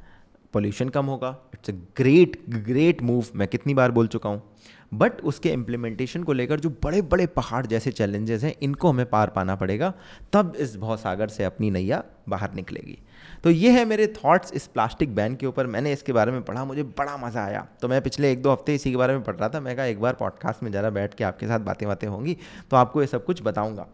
पोल्यूशन 0.57 0.89
कम 0.89 1.07
होगा। 1.07 1.37
It's 1.55 1.71
a 1.71 1.75
great 1.97 2.37
great 2.51 3.03
move 3.03 3.27
मैं 3.35 3.49
कितनी 3.49 3.75
बार 3.75 3.91
बोल 3.91 4.07
चुका 4.09 4.29
हूँ। 4.29 4.43
बट 4.95 5.21
उसके 5.21 5.51
इम्प्लीमेंटेशन 5.51 6.23
को 6.23 6.33
लेकर 6.33 6.61
जो 6.61 6.71
बड़े 6.85 7.01
बड़े 7.05 7.27
पहाड़ 7.29 7.65
जैसे 7.67 7.91
चैलेंजेस 7.93 8.45
हैं, 8.45 8.55
इनको 8.63 8.89
हमें 8.89 9.07
पार 9.07 9.31
पाना 9.31 9.55
पड़ेगा। 9.57 9.93
तब 10.33 10.53
इस 10.57 10.77
भौसागर 10.77 11.29
से 11.29 11.45
अपनी 11.45 11.71
नैया 11.71 12.03
बाहर 12.29 12.55
निकलेगी। 12.55 12.99
तो 13.45 13.51
ये 13.51 13.71
है 13.71 13.85
मेरे 13.85 14.07
थॉट्स 14.17 14.53
इस 14.53 14.67
प्लास्टिक 14.67 15.15
बैन 15.15 15.35
के 15.37 15.47
ऊपर। 15.47 15.67
मैंने 15.67 15.93
इसके 15.93 16.13
बारे 16.13 16.33
में 16.33 16.43
पढ़ा, 16.43 16.65
मुझे 16.65 16.83
बड़ा 16.83 17.17
मज़ा 17.17 17.45
आया। 17.45 17.67
तो 17.83 17.89
मैं 17.89 18.01
पिछले 18.03 18.31
एक 18.33 18.43
दो 18.43 18.53
हफ़्ते 18.53 18.75
इसी 18.75 18.91
के 18.91 18.97
बारे 18.97 19.15
में 19.15 19.23
पढ़ 19.25 19.37
रहा 19.37 19.49
था। 19.49 19.61
मैं 19.61 19.77
कहा, 19.77 19.87
एक 19.87 20.01
बार 20.01 20.15
पॉडकास्ट 20.15 20.63
में 20.63 20.71
ज़रा 20.73 20.91
बैठ 20.91 21.15
के 21.15 21.25
आपके 21.25 21.47
साथ 21.47 21.61
बातें 21.61 21.89
बातें 21.89 22.09
होंगी 22.09 22.37
तो 22.71 22.77
आपको 22.77 23.01
ये 23.01 23.07
सब 23.07 23.25
कुछ 23.25 23.43
बताऊँगा। 23.43 23.87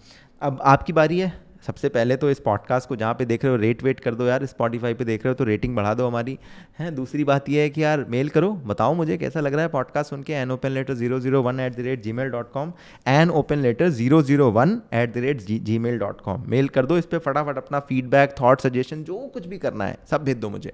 अब 0.42 0.60
आपकी 0.64 0.92
बारी 0.92 1.18
है। 1.20 1.32
सबसे 1.66 1.88
पहले 1.88 2.16
तो 2.16 2.30
इस 2.30 2.38
पॉडकास्ट 2.40 2.88
को 2.88 2.96
जहाँ 2.96 3.14
पे 3.14 3.24
देख 3.24 3.44
रहे 3.44 3.50
हो 3.50 3.56
रेट 3.56 3.82
वेट 3.82 4.00
कर 4.00 4.14
दो 4.14 4.26
यार 4.26 4.44
स्पॉटीफाई 4.46 4.94
पे 4.94 5.04
देख 5.04 5.24
रहे 5.24 5.30
हो 5.30 5.34
तो 5.34 5.44
रेटिंग 5.44 5.74
बढ़ा 5.76 5.92
दो 5.94 6.06
हमारी। 6.06 6.38
है, 6.78 6.90
दूसरी 6.90 7.24
बात 7.24 7.48
यह 7.48 7.62
है 7.62 7.70
कि 7.70 7.82
यार 7.82 8.04
मेल 8.08 8.28
करो, 8.28 8.52
बताओ 8.66 8.94
मुझे 8.94 9.16
कैसा 9.16 9.40
लग 9.40 9.52
रहा 9.52 9.62
है 9.62 9.68
पॉडकास्ट 9.68 10.10
सुन 10.10 10.22
के 10.22 10.32
an 10.32 10.50
open 10.50 10.68
letter 10.68 10.94
zero 10.94 11.20
zero 11.20 11.42
one 11.42 11.60
at 11.60 11.76
the 11.76 11.80
rate 11.80 12.02
Gmail 12.12 12.30
dot 12.30 12.50
com 12.52 12.72
an 13.06 13.30
open 13.30 13.58
letter 13.58 13.88
zero 13.90 14.22
zero 14.22 14.50
one 14.50 14.80
at 14.92 15.14
the 15.14 15.18
rate 15.18 15.42
Gmail 15.78 15.98
dot 15.98 16.20
com 16.20 16.44
mail 16.46 16.68
कर 16.68 16.86
दो 16.86 16.98
इस 16.98 17.06
पर 17.06 17.18
फटाफट 17.18 17.56
अपना 17.56 17.80
फीडबैक 17.80 18.34
थॉट 18.40 18.60
सजेशन 18.60 19.04
जो 19.04 19.18
कुछ 19.34 19.46
भी 19.46 19.58
करना 19.58 19.84
है, 19.84 19.96
सब 20.10 20.24
भेज 20.24 20.36
दो 20.36 20.48
मुझे। 20.50 20.72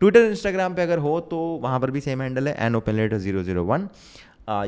ट्विटर 0.00 0.20
इंस्टाग्राम 0.20 0.74
पे 0.74 0.82
अगर 0.82 0.98
हो 0.98 1.18
तो 1.20 1.38
वहाँ 1.62 1.80
पर 1.80 1.90
भी 1.90 2.00
सेम 2.00 2.22
हैंडल 2.22 2.48
है 2.48 2.56
an 2.58 2.76
open 2.76 2.92
letter 2.92 3.18
zero 3.18 3.42
zero 3.42 3.64
one 3.64 3.88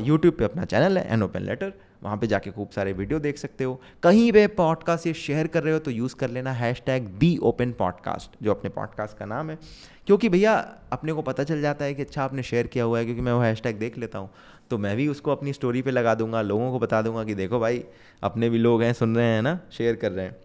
YouTube 0.01 0.33
पे 0.33 0.45
अपना 0.45 0.65
चैनल 0.65 0.97
है 0.97 1.07
एन 1.13 1.23
ओपन 1.23 1.41
लेटर 1.41 1.73
वहाँ 2.03 2.17
पे 2.17 2.27
जाके 2.27 2.51
खूब 2.51 2.69
सारे 2.69 2.93
वीडियो 2.93 3.19
देख 3.19 3.37
सकते 3.37 3.63
हो। 3.63 3.81
कहीं 4.03 4.31
पे 4.31 4.47
पॉडकास्ट 4.47 5.07
ये 5.07 5.13
शेयर 5.13 5.47
कर 5.47 5.63
रहे 5.63 5.73
हो 5.73 5.79
तो 5.79 5.91
यूज़ 5.91 6.15
कर 6.15 6.29
लेना 6.29 6.51
hash 6.51 6.81
tag 6.85 7.07
the 7.07 7.37
open 7.37 7.71
podcast 7.71 8.43
जो 8.43 8.51
अपने 8.51 8.69
पॉडकास्ट 8.69 9.17
का 9.17 9.25
नाम 9.25 9.49
है। 9.49 9.57
क्योंकि 10.07 10.29
भैया, 10.29 10.75
अपने 10.91 11.13
को 11.13 11.21
पता 11.21 11.43
चल 11.43 11.61
जाता 11.61 11.85
है 11.85 11.93
कि 11.93 12.01
अच्छा 12.01 12.23
आपने 12.23 12.43
शेयर 12.43 12.67
किया 12.67 12.83
हुआ 12.83 12.99
है, 12.99 13.05
क्योंकि 13.05 13.21
मैं 13.21 13.33
वो 13.33 13.41
हैश 13.41 13.61
टैग 13.61 13.79
देख 13.79 13.97
लेता 13.97 14.19
हूँ। 14.19 14.29
तो 14.69 14.77
मैं 14.77 14.97
भी 14.97 15.07
उसको 15.07 15.31
अपनी 15.31 15.53
स्टोरी 15.53 15.81
पर 15.81 15.91
लगा 15.91 16.15
दूँगा, 16.15 16.41
लोगों 16.41 16.71
को 16.71 16.79
बता 16.79 17.01
दूँगा 17.01 17.23
कि 17.23 17.35
देखो 17.35 17.59
भाई, 17.59 17.83
अपने 18.23 18.49
भी 18.49 18.57
लोग 18.57 18.83
हैं, 18.83 18.93
सुन 18.93 19.15
रहे 19.15 19.25
हैं 19.25 19.41
ना? 19.41 19.59
शेयर 19.71 19.95
कर 19.95 20.11
रहे 20.11 20.25
हैं। 20.25 20.35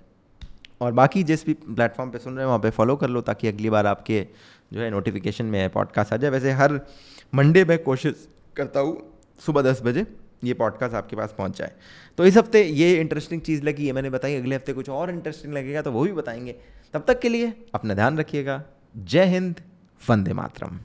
और 0.81 0.93
बाकी 0.93 1.23
जिस 1.23 1.47
भी 1.47 1.55
प्लेटफॉर्म 1.55 2.11
पे 2.11 2.19
सुन 2.19 2.33
रहे 2.33 2.41
हैं, 2.41 2.47
वहाँ 2.47 2.59
पे 2.59 2.71
फॉलो 2.71 2.97
कर 2.97 3.09
लो, 3.09 3.21
ताकि 3.21 3.49
अगली 3.49 3.71
बार 3.71 3.87
आपके 3.87 4.27
जो 4.73 4.81
है 4.81 4.91
नोटिफिकेशन 4.91 5.45
में 5.45 5.71
पॉडकास्ट 5.71 6.13
आ 6.13 6.17
जाए। 6.17 6.31
वैसे 6.31 6.51
हर 6.51 6.81
मंडे 7.35 7.65
मैं 7.65 7.83
कोशिश 7.83 8.29
करता 8.57 8.81
हूँ, 8.81 9.19
सुबह 9.47 9.63
दस 9.63 9.83
बजे 9.83 10.07
ये 10.45 10.55
पॉडकास्ट 10.55 10.95
आपके 10.95 11.17
पास 11.17 11.35
पहुँच 11.39 11.59
जाए। 11.59 11.73
तो 12.19 12.25
इस 12.25 12.37
हफ़्ते 12.37 12.63
ये 12.63 13.01
इंटरेस्टिंग 13.01 13.41
चीज़ 13.41 13.63
लगी 13.63 13.87
है 13.87 13.93
मैंने 13.93 14.11
बताई, 14.11 14.37
अगले 14.37 14.55
हफ़्ते 14.55 14.73
कुछ 14.73 14.89
और 14.89 15.11
इंटरेस्टिंग 15.11 15.55
लगेगा 15.55 15.83
तो 15.83 15.93
वो 15.93 16.05
भी 16.05 16.13
बताएँगे। 16.13 16.57
तब 16.95 17.05
तक 17.09 17.21
के 17.21 17.29
लिए 17.29 17.53
अपना 17.75 17.95
ध्यान 17.95 18.19
रखिएगा। 18.19 18.63
जय 18.97 19.25
हिंद, 19.25 19.61
वंदे 20.11 20.33
मातरम। 20.33 20.81